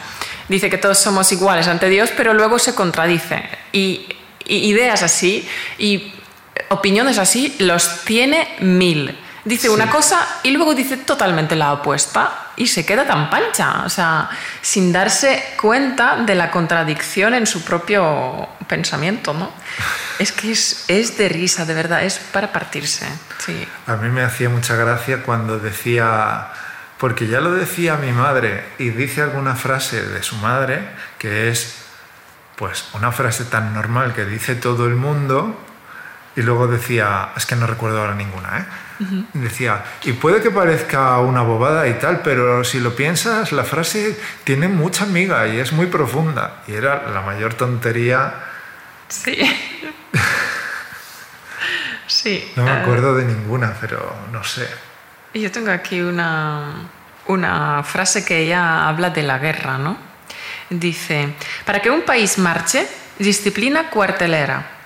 dice 0.48 0.70
que 0.70 0.78
todos 0.78 0.98
somos 0.98 1.30
iguales 1.32 1.68
ante 1.68 1.88
Dios, 1.88 2.10
pero 2.16 2.34
luego 2.34 2.58
se 2.58 2.74
contradice. 2.74 3.42
y 3.72 4.06
ideas 4.48 5.02
así 5.02 5.48
y 5.76 6.12
opiniones 6.68 7.18
así 7.18 7.56
los 7.58 8.04
tiene 8.04 8.46
mil 8.60 9.12
dice 9.46 9.70
una 9.70 9.88
cosa 9.88 10.40
y 10.42 10.50
luego 10.50 10.74
dice 10.74 10.96
totalmente 10.98 11.54
la 11.54 11.72
opuesta 11.72 12.48
y 12.56 12.66
se 12.66 12.84
queda 12.84 13.06
tan 13.06 13.30
pancha, 13.30 13.84
o 13.84 13.88
sea, 13.88 14.28
sin 14.60 14.92
darse 14.92 15.54
cuenta 15.60 16.16
de 16.16 16.34
la 16.34 16.50
contradicción 16.50 17.32
en 17.32 17.46
su 17.46 17.64
propio 17.64 18.48
pensamiento, 18.66 19.32
¿no? 19.32 19.50
Es 20.18 20.32
que 20.32 20.50
es, 20.50 20.86
es 20.88 21.18
de 21.18 21.28
risa, 21.28 21.66
de 21.66 21.74
verdad, 21.74 22.02
es 22.02 22.18
para 22.18 22.50
partirse. 22.50 23.06
Sí. 23.44 23.68
A 23.86 23.96
mí 23.96 24.08
me 24.08 24.22
hacía 24.22 24.48
mucha 24.48 24.74
gracia 24.74 25.22
cuando 25.22 25.58
decía, 25.58 26.48
porque 26.98 27.26
ya 27.26 27.40
lo 27.40 27.52
decía 27.52 27.96
mi 27.96 28.12
madre 28.12 28.64
y 28.78 28.90
dice 28.90 29.22
alguna 29.22 29.54
frase 29.54 30.02
de 30.02 30.22
su 30.22 30.36
madre 30.36 30.80
que 31.18 31.48
es, 31.48 31.84
pues, 32.56 32.88
una 32.94 33.12
frase 33.12 33.44
tan 33.44 33.74
normal 33.74 34.14
que 34.14 34.24
dice 34.24 34.54
todo 34.54 34.86
el 34.86 34.94
mundo 34.94 35.58
y 36.36 36.42
luego 36.42 36.66
decía, 36.66 37.30
es 37.36 37.46
que 37.46 37.56
no 37.56 37.66
recuerdo 37.66 38.00
ahora 38.00 38.14
ninguna, 38.14 38.58
¿eh? 38.58 38.64
Decía, 39.34 39.84
y 40.04 40.12
puede 40.12 40.40
que 40.40 40.50
parezca 40.50 41.18
una 41.20 41.42
bobada 41.42 41.86
y 41.86 41.94
tal, 41.94 42.20
pero 42.22 42.64
si 42.64 42.80
lo 42.80 42.96
piensas, 42.96 43.52
la 43.52 43.64
frase 43.64 44.18
tiene 44.44 44.68
mucha 44.68 45.04
miga 45.04 45.46
y 45.46 45.58
es 45.58 45.72
muy 45.72 45.86
profunda. 45.86 46.62
Y 46.66 46.72
era 46.72 47.08
la 47.10 47.20
mayor 47.20 47.54
tontería. 47.54 48.34
Sí. 49.08 49.38
sí. 52.06 52.52
No 52.56 52.64
me 52.64 52.70
eh, 52.70 52.80
acuerdo 52.80 53.14
de 53.14 53.24
ninguna, 53.24 53.74
pero 53.80 54.14
no 54.32 54.42
sé. 54.44 54.66
Yo 55.36 55.50
tengo 55.52 55.70
aquí 55.70 56.00
una, 56.00 56.88
una 57.26 57.82
frase 57.82 58.24
que 58.24 58.40
ella 58.40 58.88
habla 58.88 59.10
de 59.10 59.22
la 59.22 59.38
guerra, 59.38 59.78
¿no? 59.78 59.96
Dice, 60.70 61.34
para 61.64 61.80
que 61.80 61.90
un 61.90 62.02
país 62.02 62.38
marche, 62.38 62.86
disciplina 63.18 63.88
cuartelera 63.90 64.76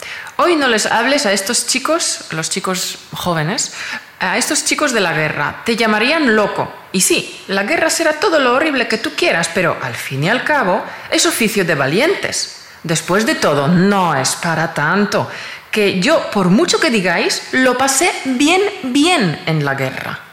Hoy 0.42 0.56
no 0.56 0.68
les 0.68 0.86
hables 0.86 1.26
a 1.26 1.34
estos 1.34 1.66
chicos, 1.66 2.24
los 2.30 2.48
chicos 2.48 2.96
jóvenes, 3.12 3.74
a 4.20 4.38
estos 4.38 4.64
chicos 4.64 4.90
de 4.92 5.00
la 5.00 5.12
guerra. 5.12 5.60
Te 5.66 5.76
llamarían 5.76 6.34
loco. 6.34 6.72
Y 6.92 7.02
sí, 7.02 7.42
la 7.48 7.64
guerra 7.64 7.90
será 7.90 8.14
todo 8.14 8.38
lo 8.38 8.54
horrible 8.54 8.88
que 8.88 8.96
tú 8.96 9.10
quieras, 9.14 9.50
pero 9.52 9.76
al 9.82 9.94
fin 9.94 10.24
y 10.24 10.30
al 10.30 10.42
cabo 10.42 10.82
es 11.10 11.26
oficio 11.26 11.66
de 11.66 11.74
valientes. 11.74 12.64
Después 12.82 13.26
de 13.26 13.34
todo, 13.34 13.68
no 13.68 14.14
es 14.14 14.34
para 14.36 14.72
tanto. 14.72 15.30
Que 15.70 16.00
yo, 16.00 16.30
por 16.30 16.48
mucho 16.48 16.80
que 16.80 16.88
digáis, 16.88 17.48
lo 17.52 17.76
pasé 17.76 18.10
bien, 18.24 18.62
bien 18.84 19.42
en 19.44 19.62
la 19.62 19.74
guerra. 19.74 20.29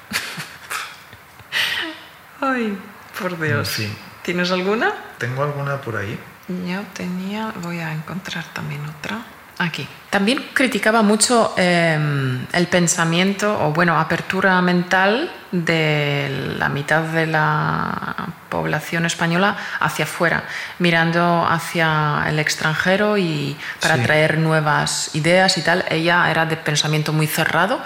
Ay, 2.42 2.78
por 3.20 3.40
Dios. 3.40 3.68
Sí. 3.68 3.92
¿Tienes 4.22 4.52
alguna? 4.52 4.94
Tengo 5.18 5.44
alguna 5.44 5.82
por 5.82 5.98
ahí. 5.98 6.20
Yo 6.48 6.82
tenía, 6.94 7.54
voy 7.62 7.80
a 7.80 7.94
encontrar 7.94 8.46
también 8.54 8.82
otra. 8.86 9.20
Aquí. 9.60 9.88
También 10.12 10.50
criticaba 10.54 11.02
mucho 11.02 11.54
em, 11.58 12.46
el 12.54 12.68
pensamiento, 12.68 13.66
o 13.66 13.72
bueno, 13.72 14.00
apertura 14.00 14.62
mental 14.62 15.32
de 15.52 16.56
la 16.60 16.70
mitad 16.70 17.02
de 17.02 17.26
la 17.26 18.28
población 18.50 19.06
española 19.06 19.58
hacia 19.80 20.06
afuera, 20.06 20.44
mirando 20.80 21.46
hacia 21.50 22.26
el 22.28 22.38
extranjero 22.38 23.18
y 23.18 23.58
para 23.82 23.98
traer 24.04 24.38
nuevas 24.38 25.16
ideas 25.16 25.58
y 25.58 25.62
tal. 25.64 25.86
Ella 25.90 26.30
era 26.30 26.46
de 26.46 26.56
pensamiento 26.56 27.12
muy 27.12 27.28
cerrado 27.28 27.82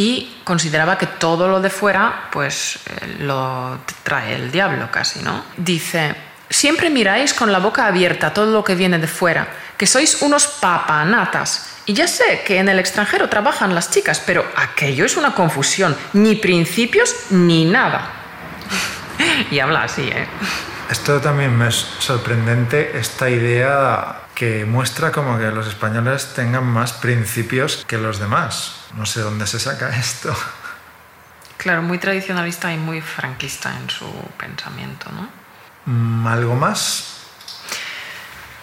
y 0.00 0.40
consideraba 0.44 0.96
que 0.96 1.06
todo 1.06 1.46
lo 1.46 1.60
de 1.60 1.68
fuera, 1.68 2.30
pues 2.32 2.78
eh, 2.86 3.16
lo 3.18 3.80
trae 4.02 4.34
el 4.34 4.50
diablo 4.50 4.90
casi, 4.90 5.20
¿no? 5.20 5.44
Dice, 5.58 6.16
siempre 6.48 6.88
miráis 6.88 7.34
con 7.34 7.52
la 7.52 7.58
boca 7.58 7.84
abierta 7.84 8.32
todo 8.32 8.50
lo 8.50 8.64
que 8.64 8.74
viene 8.74 8.98
de 8.98 9.06
fuera 9.06 9.46
que 9.76 9.86
sois 9.86 10.22
unos 10.22 10.46
papanatas. 10.46 11.82
Y 11.84 11.92
ya 11.92 12.08
sé 12.08 12.42
que 12.46 12.58
en 12.58 12.70
el 12.70 12.78
extranjero 12.78 13.28
trabajan 13.28 13.74
las 13.74 13.90
chicas, 13.90 14.22
pero 14.24 14.42
aquello 14.56 15.04
es 15.04 15.18
una 15.18 15.34
confusión, 15.34 15.94
ni 16.14 16.34
principios 16.36 17.14
ni 17.28 17.66
nada. 17.66 18.08
y 19.50 19.58
habla 19.58 19.82
así, 19.82 20.08
¿eh? 20.08 20.26
Esto 20.90 21.20
también 21.20 21.54
me 21.54 21.68
es 21.68 21.76
sorprendente, 21.98 22.98
esta 22.98 23.28
idea 23.28 24.19
que 24.40 24.64
muestra 24.64 25.12
como 25.12 25.36
que 25.36 25.50
los 25.50 25.66
españoles 25.66 26.32
tengan 26.34 26.64
más 26.64 26.94
principios 26.94 27.84
que 27.86 27.98
los 27.98 28.18
demás. 28.18 28.74
No 28.96 29.04
sé 29.04 29.20
dónde 29.20 29.46
se 29.46 29.60
saca 29.60 29.94
esto. 30.00 30.34
Claro, 31.58 31.82
muy 31.82 31.98
tradicionalista 31.98 32.72
y 32.72 32.78
muy 32.78 33.02
franquista 33.02 33.70
en 33.76 33.90
su 33.90 34.10
pensamiento, 34.38 35.10
¿no? 35.12 35.28
Mm, 35.84 36.26
¿Algo 36.26 36.54
más? 36.54 37.18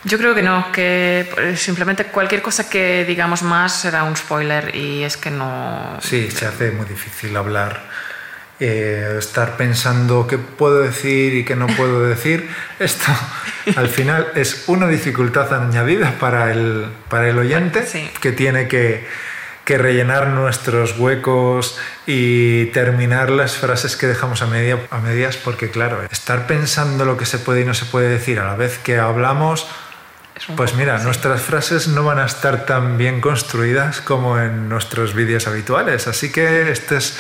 Yo 0.04 0.18
creo 0.18 0.34
que 0.34 0.42
no, 0.42 0.72
que 0.72 1.54
simplemente 1.56 2.06
cualquier 2.06 2.42
cosa 2.42 2.68
que 2.68 3.06
digamos 3.06 3.44
más 3.44 3.72
será 3.72 4.04
un 4.04 4.16
spoiler 4.16 4.76
y 4.76 5.04
es 5.04 5.16
que 5.16 5.30
no... 5.30 6.00
Sí, 6.02 6.32
se 6.32 6.48
hace 6.48 6.72
muy 6.72 6.88
difícil 6.88 7.38
hablar, 7.38 7.84
eh, 8.60 9.18
estar 9.20 9.56
pensando 9.58 10.26
qué 10.26 10.40
puedo 10.40 10.80
decir 10.80 11.36
y 11.36 11.46
qué 11.46 11.56
no 11.56 11.68
puedo 11.68 12.02
decir. 12.02 12.50
Esto 12.80 13.12
al 13.76 13.90
final 13.90 14.28
es 14.36 14.64
una 14.68 14.88
dificultad 14.88 15.54
añadida 15.54 16.16
para 16.20 16.52
el, 16.52 16.88
para 17.10 17.30
el 17.30 17.38
oyente 17.38 17.86
que 18.22 18.32
tiene 18.32 18.68
que, 18.68 19.06
que, 19.66 19.78
rellenar 19.78 20.28
nuestros 20.28 20.98
huecos 20.98 21.78
y 22.06 22.66
terminar 22.68 23.30
las 23.30 23.58
frases 23.58 23.96
que 23.96 24.08
dejamos 24.08 24.42
a, 24.42 24.48
media, 24.48 24.80
a 24.92 25.00
medias 25.00 25.38
porque 25.38 25.70
claro, 25.70 26.04
estar 26.12 26.48
pensando 26.48 27.06
lo 27.06 27.18
que 27.18 27.26
se 27.26 27.40
puede 27.40 27.62
y 27.62 27.66
no 27.66 27.74
se 27.74 27.86
puede 27.86 28.10
decir 28.10 28.40
a 28.40 28.46
la 28.46 28.56
vez 28.56 28.78
que 28.78 28.98
hablamos 28.98 29.68
pues 30.56 30.76
mira, 30.76 31.00
nuestras 31.00 31.42
frases 31.42 31.88
no 31.88 32.04
van 32.04 32.20
a 32.20 32.26
estar 32.26 32.66
tan 32.66 32.98
bien 32.98 33.22
construidas 33.22 34.02
como 34.02 34.40
en 34.40 34.70
nuestros 34.70 35.14
vídeos 35.14 35.48
habituales, 35.48 36.08
así 36.08 36.32
que 36.32 36.72
este 36.72 36.98
es 36.98 37.18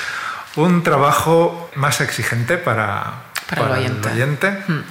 un 0.56 0.84
trabajo 0.84 1.70
más 1.76 2.02
exigente 2.02 2.58
para, 2.58 3.24
para, 3.50 3.80
el 3.80 4.06
oyente. 4.06 4.50
Hmm. 4.68 4.84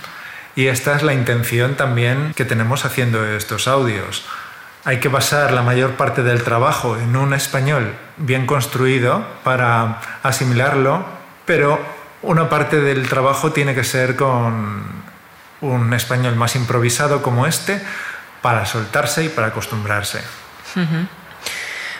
Y 0.56 0.68
esta 0.68 0.96
es 0.96 1.02
la 1.02 1.12
intención 1.12 1.76
también 1.76 2.32
que 2.34 2.46
tenemos 2.46 2.86
haciendo 2.86 3.24
estos 3.26 3.68
audios. 3.68 4.24
Hay 4.84 5.00
que 5.00 5.08
basar 5.08 5.52
la 5.52 5.62
mayor 5.62 5.92
parte 5.92 6.22
del 6.22 6.42
trabajo 6.42 6.96
en 6.96 7.14
un 7.14 7.34
español 7.34 7.94
bien 8.16 8.46
construido 8.46 9.26
para 9.44 10.00
asimilarlo, 10.22 11.04
pero 11.44 11.78
una 12.22 12.48
parte 12.48 12.80
del 12.80 13.06
trabajo 13.06 13.52
tiene 13.52 13.74
que 13.74 13.84
ser 13.84 14.16
con 14.16 14.82
un 15.60 15.92
español 15.92 16.36
más 16.36 16.56
improvisado 16.56 17.22
como 17.22 17.46
este, 17.46 17.82
para 18.40 18.64
soltarse 18.64 19.24
y 19.24 19.28
para 19.28 19.48
acostumbrarse. 19.48 20.22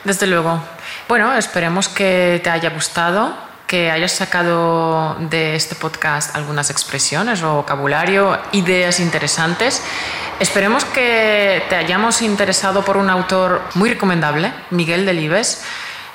Desde 0.05 0.27
luego. 0.27 0.65
Bueno, 1.09 1.35
esperemos 1.35 1.89
que 1.89 2.41
te 2.43 2.49
haya 2.49 2.71
gustado 2.71 3.46
que 3.67 3.91
hayas 3.91 4.13
sacado 4.13 5.17
de 5.19 5.57
este 5.57 5.75
podcast 5.75 6.35
algunas 6.37 6.71
expresiones 6.71 7.43
o 7.43 7.55
vocabulario, 7.55 8.39
ideas 8.53 9.01
interesantes. 9.01 9.83
Esperemos 10.39 10.85
que 10.85 11.63
te 11.69 11.77
hayamos 11.77 12.23
interesado 12.23 12.85
por 12.85 12.97
un 12.97 13.11
autor 13.11 13.63
muy 13.75 13.91
recomendable, 13.91 14.53
Miguel 14.71 15.05
Delibes. 15.07 15.65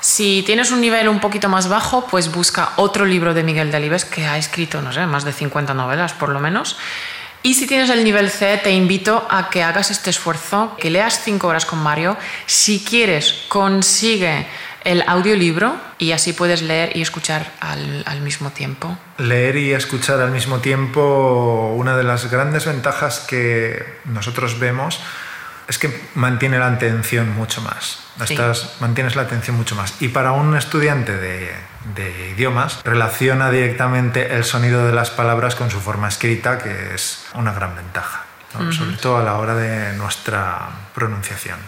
Si 0.00 0.42
tienes 0.44 0.70
un 0.70 0.80
nivel 0.80 1.08
un 1.08 1.20
poquito 1.20 1.48
más 1.48 1.68
bajo, 1.68 2.06
pues 2.06 2.32
busca 2.32 2.70
otro 2.76 3.04
libro 3.04 3.34
de 3.34 3.42
Miguel 3.42 3.70
Delibes 3.70 4.04
que 4.04 4.26
ha 4.26 4.38
escrito, 4.38 4.80
no 4.80 4.92
sé, 4.92 5.06
más 5.06 5.24
de 5.24 5.32
50 5.32 5.74
novelas 5.74 6.12
por 6.12 6.30
lo 6.30 6.40
menos. 6.40 6.76
Y 7.44 7.54
si 7.54 7.66
tienes 7.66 7.90
el 7.90 8.04
nivel 8.04 8.30
C, 8.30 8.60
te 8.62 8.70
invito 8.70 9.26
a 9.28 9.50
que 9.50 9.64
hagas 9.64 9.90
este 9.90 10.10
esfuerzo, 10.10 10.76
que 10.78 10.90
leas 10.90 11.20
5 11.24 11.46
horas 11.46 11.66
con 11.66 11.80
Mario. 11.80 12.16
Si 12.46 12.84
quieres, 12.84 13.44
consigue 13.48 14.46
el 14.84 15.04
audiolibro 15.06 15.76
y 15.98 16.12
así 16.12 16.32
puedes 16.32 16.62
leer 16.62 16.96
y 16.96 17.02
escuchar 17.02 17.52
al, 17.60 18.02
al, 18.06 18.20
mismo 18.20 18.50
tiempo. 18.50 18.96
Leer 19.18 19.56
y 19.56 19.72
escuchar 19.72 20.20
al 20.20 20.30
mismo 20.30 20.58
tiempo, 20.58 21.74
una 21.76 21.96
de 21.96 22.04
las 22.04 22.30
grandes 22.30 22.66
ventajas 22.66 23.20
que 23.20 23.84
nosotros 24.04 24.58
vemos 24.58 25.00
es 25.68 25.78
que 25.78 26.02
mantiene 26.14 26.58
la 26.58 26.66
atención 26.66 27.34
mucho 27.34 27.60
más. 27.62 27.98
Estás, 28.20 28.76
Mantienes 28.80 29.16
la 29.16 29.22
atención 29.22 29.56
mucho 29.56 29.74
más. 29.74 29.94
Y 30.00 30.08
para 30.08 30.32
un 30.32 30.56
estudiante 30.56 31.16
de, 31.16 31.50
de, 31.94 32.30
idiomas, 32.30 32.82
relaciona 32.84 33.50
directamente 33.50 34.34
el 34.34 34.44
sonido 34.44 34.86
de 34.86 34.92
las 34.92 35.10
palabras 35.10 35.54
con 35.54 35.70
su 35.70 35.80
forma 35.80 36.08
escrita, 36.08 36.58
que 36.58 36.94
es 36.94 37.24
una 37.34 37.52
gran 37.52 37.74
ventaja, 37.74 38.24
sobre 38.70 38.96
todo 38.96 39.16
a 39.16 39.22
la 39.22 39.38
hora 39.38 39.54
de 39.54 39.94
nuestra 39.94 40.68
pronunciación. 40.94 41.58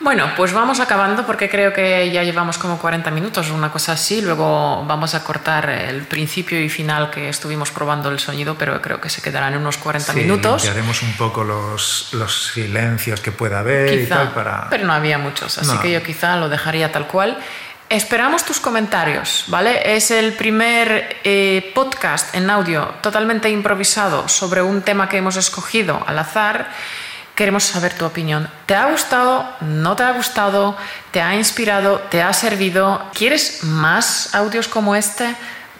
Bueno, 0.00 0.30
pues 0.34 0.54
vamos 0.54 0.80
acabando 0.80 1.26
porque 1.26 1.50
creo 1.50 1.74
que 1.74 2.10
ya 2.10 2.22
llevamos 2.22 2.56
como 2.56 2.78
40 2.78 3.10
minutos, 3.10 3.50
una 3.50 3.70
cosa 3.70 3.92
así. 3.92 4.22
Luego 4.22 4.82
vamos 4.86 5.14
a 5.14 5.22
cortar 5.22 5.68
el 5.68 6.04
principio 6.06 6.58
y 6.58 6.70
final 6.70 7.10
que 7.10 7.28
estuvimos 7.28 7.70
probando 7.70 8.08
el 8.08 8.18
sonido, 8.18 8.54
pero 8.54 8.80
creo 8.80 8.98
que 8.98 9.10
se 9.10 9.20
quedarán 9.20 9.56
unos 9.58 9.76
40 9.76 10.12
sí, 10.12 10.20
minutos. 10.20 10.66
haremos 10.68 11.02
un 11.02 11.12
poco 11.12 11.44
los, 11.44 12.08
los, 12.12 12.50
silencios 12.54 13.20
que 13.20 13.30
pueda 13.30 13.60
haber 13.60 13.90
quizá, 13.90 14.02
y 14.02 14.06
tal 14.06 14.30
para... 14.32 14.68
Pero 14.70 14.86
no 14.86 14.94
había 14.94 15.18
muchos, 15.18 15.58
así 15.58 15.74
no. 15.74 15.80
que 15.80 15.92
yo 15.92 16.02
quizá 16.02 16.36
lo 16.36 16.48
dejaría 16.48 16.90
tal 16.90 17.06
cual. 17.06 17.36
Esperamos 17.90 18.44
tus 18.44 18.58
comentarios, 18.58 19.44
¿vale? 19.48 19.96
Es 19.96 20.10
el 20.10 20.32
primer 20.32 21.18
eh, 21.24 21.72
podcast 21.74 22.34
en 22.34 22.48
audio 22.48 22.94
totalmente 23.02 23.50
improvisado 23.50 24.28
sobre 24.28 24.62
un 24.62 24.80
tema 24.80 25.08
que 25.08 25.18
hemos 25.18 25.36
escogido 25.36 26.02
al 26.06 26.18
azar 26.18 26.70
queremos 27.34 27.64
saber 27.64 27.94
tu 27.94 28.04
opinión. 28.04 28.48
¿Te 28.66 28.74
ha 28.74 28.90
gustado? 28.90 29.48
¿No 29.60 29.96
te 29.96 30.02
ha 30.02 30.12
gustado? 30.12 30.76
¿Te 31.10 31.20
ha 31.20 31.34
inspirado? 31.34 32.00
¿Te 32.10 32.22
ha 32.22 32.32
servido? 32.32 33.02
¿Quieres 33.14 33.64
más 33.64 34.34
audios 34.34 34.68
como 34.68 34.94
este? 34.94 35.34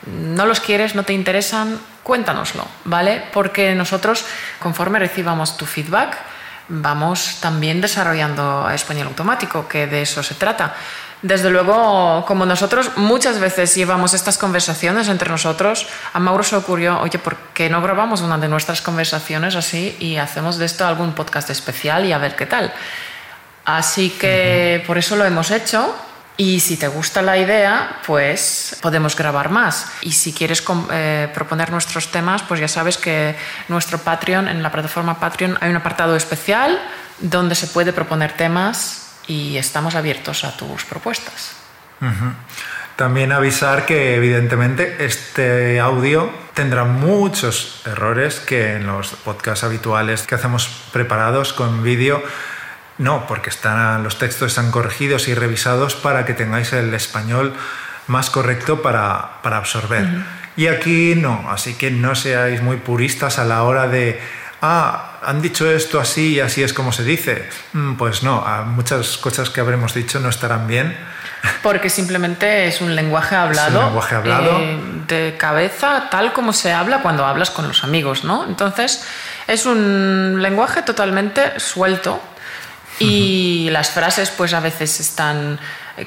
¿No 0.07 0.47
los 0.47 0.61
quieres? 0.61 0.95
¿No 0.95 1.03
te 1.03 1.13
interesan? 1.13 1.79
Cuéntanoslo, 2.03 2.67
¿vale? 2.85 3.23
Porque 3.33 3.75
nosotros, 3.75 4.25
conforme 4.59 4.99
recibamos 4.99 5.57
tu 5.57 5.67
feedback, 5.67 6.17
vamos 6.69 7.39
también 7.41 7.81
desarrollando 7.81 8.71
español 8.71 9.09
automático, 9.09 9.69
que 9.69 9.87
de 9.87 10.03
eso 10.03 10.23
se 10.23 10.35
trata. 10.35 10.75
Desde 11.23 11.51
luego, 11.51 12.25
como 12.27 12.47
nosotros 12.47 12.93
muchas 12.97 13.41
veces 13.41 13.75
llevamos 13.75 14.15
estas 14.15 14.39
conversaciones 14.39 15.09
entre 15.09 15.29
nosotros, 15.29 15.87
a 16.15 16.19
Mauro 16.19 16.43
se 16.43 16.57
ocurrió, 16.57 16.99
oye, 17.01 17.19
¿por 17.19 17.37
qué 17.53 17.69
no 17.69 17.83
grabamos 17.83 18.23
una 18.23 18.39
de 18.39 18.49
nuestras 18.49 18.81
conversaciones 18.81 19.55
así 19.55 19.97
y 20.01 20.17
hacemos 20.17 20.57
de 20.57 20.65
esto 20.65 20.87
algún 20.87 21.13
podcast 21.13 21.51
especial 21.51 22.07
y 22.07 22.13
a 22.13 22.19
ver 22.19 22.37
qué 22.37 22.47
tal? 22.47 22.73
Así 23.67 24.11
que 24.11 24.79
uh 24.79 24.83
-huh. 24.83 24.87
por 24.87 24.97
eso 24.97 25.17
lo 25.17 25.25
hemos 25.25 25.51
hecho. 25.51 25.95
Y 26.39 26.61
si 26.61 26.79
te 26.79 26.89
gusta 26.89 27.21
la 27.21 27.37
idea, 27.37 28.01
pues 28.07 28.79
podemos 28.81 29.15
grabar 29.15 29.51
más. 29.51 29.89
Y 30.01 30.13
si 30.13 30.33
quieres 30.33 30.65
eh, 30.91 31.29
proponer 31.35 31.71
nuestros 31.71 32.11
temas, 32.11 32.41
pues 32.41 32.61
ya 32.61 32.69
sabes 32.69 32.97
que 32.97 33.37
nuestro 33.69 33.99
Patreon, 33.99 34.49
en 34.49 34.63
la 34.63 34.73
plataforma 34.73 35.21
Patreon, 35.21 35.59
hay 35.61 35.69
un 35.69 35.77
apartado 35.77 36.17
especial 36.17 36.81
donde 37.19 37.55
se 37.55 37.67
puede 37.67 37.93
proponer 37.93 38.33
temas 38.33 39.10
y 39.31 39.59
estamos 39.59 39.95
abiertos 39.95 40.43
a 40.43 40.57
tus 40.57 40.85
propuestas. 40.85 41.53
Uh 42.01 42.07
-huh. 42.07 42.35
También 42.97 43.31
avisar 43.31 43.87
que 43.87 44.17
evidentemente 44.17 44.97
este 44.99 45.79
audio 45.79 46.31
tendrá 46.53 46.85
muchos 46.85 47.83
errores 47.87 48.41
que 48.41 48.75
en 48.75 48.89
los 48.89 49.11
podcasts 49.25 49.63
habituales 49.63 50.23
que 50.27 50.35
hacemos 50.35 50.69
preparados 50.93 51.53
con 51.53 51.85
vídeo 51.85 52.23
no, 52.99 53.27
porque 53.29 53.51
están, 53.51 54.03
los 54.03 54.19
textos 54.19 54.49
están 54.49 54.71
corregidos 54.73 55.29
y 55.29 55.35
revisados 55.35 55.95
para 55.95 56.27
que 56.27 56.35
tengáis 56.35 56.73
el 56.73 56.93
español 56.93 57.55
más 58.09 58.29
correcto 58.31 58.83
para, 58.83 59.41
para 59.43 59.59
absorber. 59.59 60.03
Uh 60.03 60.09
-huh. 60.09 60.25
Y 60.57 60.67
aquí 60.67 61.15
no, 61.15 61.49
así 61.51 61.75
que 61.75 61.91
no 61.93 62.15
seáis 62.15 62.61
muy 62.61 62.79
puristas 62.79 63.39
a 63.39 63.45
la 63.45 63.63
hora 63.63 63.87
de, 63.87 64.21
ah, 64.63 65.19
han 65.23 65.43
dicho 65.43 65.71
esto 65.71 66.01
así 66.01 66.35
y 66.35 66.41
así 66.41 66.63
es 66.63 66.73
como 66.73 66.93
se 66.93 67.05
dice. 67.05 67.49
Pues 67.99 68.23
no, 68.23 68.45
muchas 68.67 69.19
cosas 69.19 69.51
que 69.51 69.61
habremos 69.61 69.95
dicho 69.95 70.21
no 70.21 70.29
estarán 70.29 70.67
bien. 70.67 70.97
Porque 71.63 71.89
simplemente 71.89 72.67
es 72.67 72.81
un 72.81 72.95
lenguaje 72.95 73.35
hablado, 73.35 73.79
un 73.81 73.85
lenguaje 73.87 74.15
hablado. 74.15 74.59
Eh, 74.61 74.79
de 75.07 75.37
cabeza, 75.39 76.09
tal 76.11 76.33
como 76.33 76.53
se 76.53 76.73
habla 76.73 77.01
cuando 77.03 77.25
hablas 77.25 77.51
con 77.51 77.67
los 77.67 77.83
amigos, 77.83 78.25
¿no? 78.25 78.47
Entonces, 78.47 79.05
es 79.47 79.67
un 79.67 80.41
lenguaje 80.41 80.83
totalmente 80.83 81.59
suelto 81.59 82.21
y 82.99 83.65
uh 83.65 83.71
-huh. 83.71 83.73
las 83.73 83.91
frases 83.91 84.31
pues 84.31 84.53
a 84.53 84.61
veces 84.61 85.01
están 85.01 85.59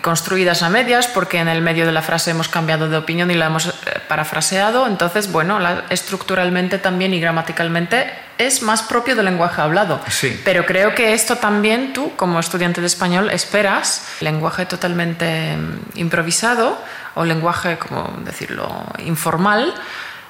construidas 0.02 0.64
a 0.64 0.70
medias 0.70 1.08
porque 1.08 1.40
en 1.40 1.48
el 1.48 1.62
medio 1.62 1.86
de 1.86 1.92
la 1.92 2.02
frase 2.02 2.32
hemos 2.32 2.48
cambiado 2.48 2.90
de 2.90 2.98
opinión 2.98 3.32
y 3.32 3.36
la 3.36 3.48
hemos 3.48 3.74
parafraseado. 4.08 4.88
Entonces, 4.88 5.32
bueno, 5.32 5.60
la, 5.60 5.86
estructuralmente 5.90 6.78
también 6.80 7.14
y 7.14 7.20
gramaticalmente 7.20 8.12
es 8.38 8.62
más 8.62 8.82
propio 8.82 9.16
del 9.16 9.26
lenguaje 9.26 9.62
hablado. 9.62 10.00
Sí. 10.10 10.40
Pero 10.44 10.66
creo 10.66 10.96
que 10.96 11.14
esto 11.14 11.38
también 11.38 11.94
tú, 11.94 12.16
como 12.16 12.40
estudiante 12.40 12.82
de 12.82 12.88
español, 12.88 13.30
esperas 13.30 14.08
lenguaje 14.20 14.66
totalmente 14.66 15.56
improvisado 15.96 16.78
o 17.16 17.26
lenguaje, 17.26 17.78
como 17.78 18.20
decirlo, 18.24 18.86
informal. 19.00 19.74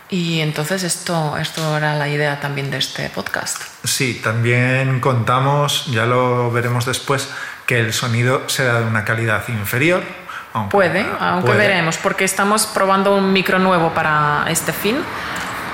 Y 0.10 0.41
entonces 0.41 0.84
esto, 0.84 1.38
esto 1.38 1.76
era 1.76 1.95
la 1.95 2.08
idea 2.08 2.39
también 2.39 2.70
de 2.70 2.78
este 2.78 3.10
podcast. 3.10 3.64
Sí, 3.84 4.22
también 4.24 4.99
contamos, 4.99 5.88
ya 5.88 6.06
lo 6.06 6.51
veremos 6.51 6.86
después, 6.86 7.30
que 7.66 7.80
el 7.80 7.93
sonido 7.93 8.47
será 8.47 8.80
de 8.80 8.86
una 8.86 9.03
calidad 9.03 9.47
inferior. 9.47 10.03
Aunque, 10.53 10.72
puede, 10.72 11.05
aunque 11.20 11.47
puede. 11.47 11.68
veremos, 11.68 11.97
porque 11.97 12.26
estamos 12.26 12.68
probando 12.68 13.16
un 13.16 13.34
micro 13.34 13.57
nuevo 13.57 13.91
para 13.93 14.45
este 14.49 14.72
fin. 14.72 14.97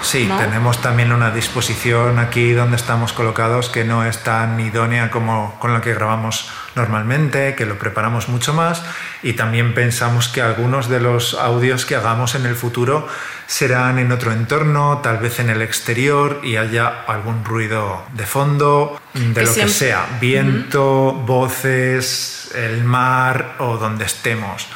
Sí, 0.02 0.26
¿no? 0.26 0.38
tenemos 0.38 0.82
también 0.82 1.12
una 1.12 1.32
disposición 1.32 2.20
aquí 2.20 2.54
donde 2.54 2.78
estamos 2.78 3.14
colocados 3.14 3.70
que 3.70 3.84
no 3.84 4.06
es 4.06 4.24
tan 4.24 4.60
idónea 4.60 5.12
como 5.12 5.58
con 5.60 5.74
la 5.74 5.82
que 5.82 5.94
grabamos 5.94 6.50
normalmente, 6.76 7.56
que 7.56 7.66
lo 7.66 7.78
preparamos 7.78 8.30
mucho 8.30 8.54
más 8.54 8.84
y 9.22 9.34
también 9.34 9.74
pensamos 9.74 10.30
que 10.30 10.42
algunos 10.42 10.88
de 10.90 11.00
los 11.00 11.34
audios 11.34 11.86
que 11.86 11.96
hagamos 11.96 12.36
en 12.36 12.46
el 12.46 12.56
futuro 12.56 13.08
serán 13.46 14.00
en 14.00 14.12
otro 14.12 14.32
entorno, 14.32 15.00
tal 15.04 15.18
vez 15.18 15.40
en 15.40 15.50
el 15.50 15.62
exterior 15.62 16.40
y 16.44 16.56
haya 16.56 16.88
algún 17.08 17.44
ruido 17.44 18.04
de 18.14 18.26
fondo, 18.26 19.00
de 19.14 19.34
que 19.34 19.42
lo 19.42 19.48
siempre... 19.48 19.74
que 19.74 19.80
sea, 19.80 20.06
viento, 20.22 21.10
uh 21.10 21.22
-huh. 21.22 21.26
voces, 21.26 22.52
el 22.56 22.84
mar 22.84 23.56
o 23.60 23.78
donde 23.78 24.06
estemos. 24.06 24.68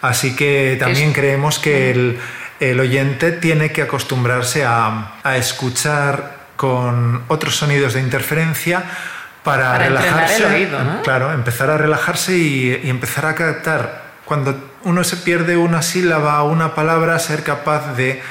Así 0.00 0.34
que 0.34 0.76
también 0.80 1.10
es... 1.10 1.14
creemos 1.14 1.58
que 1.58 1.90
el 1.92 2.18
el 2.70 2.78
oyente 2.78 3.32
tiene 3.32 3.72
que 3.72 3.82
acostumbrarse 3.82 4.64
a, 4.64 5.14
a 5.24 5.36
escuchar 5.36 6.42
con 6.56 7.24
otros 7.26 7.56
sonidos 7.56 7.94
de 7.94 8.00
interferencia 8.00 8.84
para, 9.42 9.72
para 9.72 9.84
relajarse. 9.86 10.36
El 10.36 10.44
oído, 10.44 10.84
¿no? 10.84 11.02
Claro, 11.02 11.32
empezar 11.32 11.70
a 11.70 11.76
relajarse 11.76 12.36
y, 12.36 12.80
y, 12.84 12.88
empezar 12.88 13.26
a 13.26 13.34
captar. 13.34 14.02
Cuando 14.24 14.70
uno 14.84 15.02
se 15.02 15.16
pierde 15.16 15.56
una 15.56 15.82
sílaba 15.82 16.40
o 16.42 16.50
una 16.50 16.74
palabra, 16.76 17.18
ser 17.18 17.42
capaz 17.42 17.96
de 17.96 18.22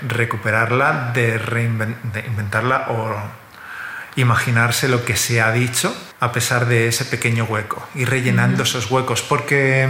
recuperarla, 0.00 1.10
de, 1.12 1.38
de 1.38 2.20
inventarla 2.26 2.86
o 2.88 3.16
imaginarse 4.14 4.88
lo 4.88 5.04
que 5.04 5.16
se 5.16 5.40
ha 5.40 5.50
dicho 5.52 5.94
a 6.20 6.30
pesar 6.32 6.66
de 6.66 6.86
ese 6.86 7.04
pequeño 7.04 7.44
hueco 7.44 7.88
y 7.94 8.04
rellenando 8.04 8.58
uh 8.58 8.60
-huh. 8.60 8.68
esos 8.68 8.90
huecos. 8.90 9.22
Porque 9.22 9.88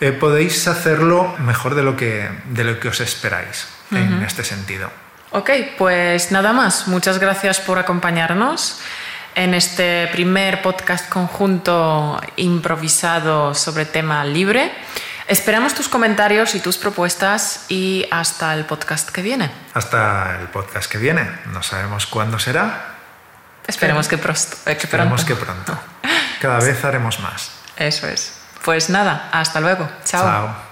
eh, 0.00 0.12
podéis 0.12 0.68
hacerlo 0.68 1.34
mejor 1.38 1.74
de 1.74 1.82
lo 1.82 1.96
que, 1.96 2.28
de 2.46 2.64
lo 2.64 2.80
que 2.80 2.88
os 2.88 3.00
esperáis 3.00 3.68
uh 3.90 3.94
-huh. 3.94 3.98
en 3.98 4.22
este 4.22 4.44
sentido. 4.44 4.90
Ok, 5.30 5.50
pues 5.76 6.32
nada 6.32 6.52
más. 6.52 6.88
Muchas 6.88 7.18
gracias 7.18 7.60
por 7.60 7.78
acompañarnos 7.78 8.80
en 9.34 9.54
este 9.54 10.08
primer 10.10 10.62
podcast 10.62 11.08
conjunto 11.08 12.20
improvisado 12.36 13.54
sobre 13.54 13.84
tema 13.84 14.24
libre. 14.24 14.72
Esperamos 15.26 15.74
tus 15.74 15.88
comentarios 15.88 16.54
y 16.54 16.60
tus 16.60 16.78
propuestas 16.78 17.66
y 17.68 18.06
hasta 18.10 18.54
el 18.54 18.64
podcast 18.64 19.10
que 19.10 19.20
viene. 19.20 19.50
Hasta 19.74 20.38
el 20.40 20.48
podcast 20.48 20.90
que 20.90 20.96
viene. 20.96 21.28
No 21.52 21.62
sabemos 21.62 22.06
cuándo 22.06 22.38
será. 22.38 22.94
Esperemos 23.66 24.08
que, 24.08 24.16
pronto, 24.16 24.40
eh, 24.64 24.76
que 24.78 24.84
Esperemos 24.84 25.26
que 25.26 25.34
pronto. 25.34 25.78
Cada 26.40 26.60
vez 26.60 26.82
haremos 26.84 27.20
más. 27.20 27.50
Eso 27.76 28.08
es. 28.08 28.37
Pues 28.68 28.90
nada, 28.90 29.30
hasta 29.32 29.60
luego. 29.60 29.88
Chao. 30.04 30.22
Chao. 30.24 30.67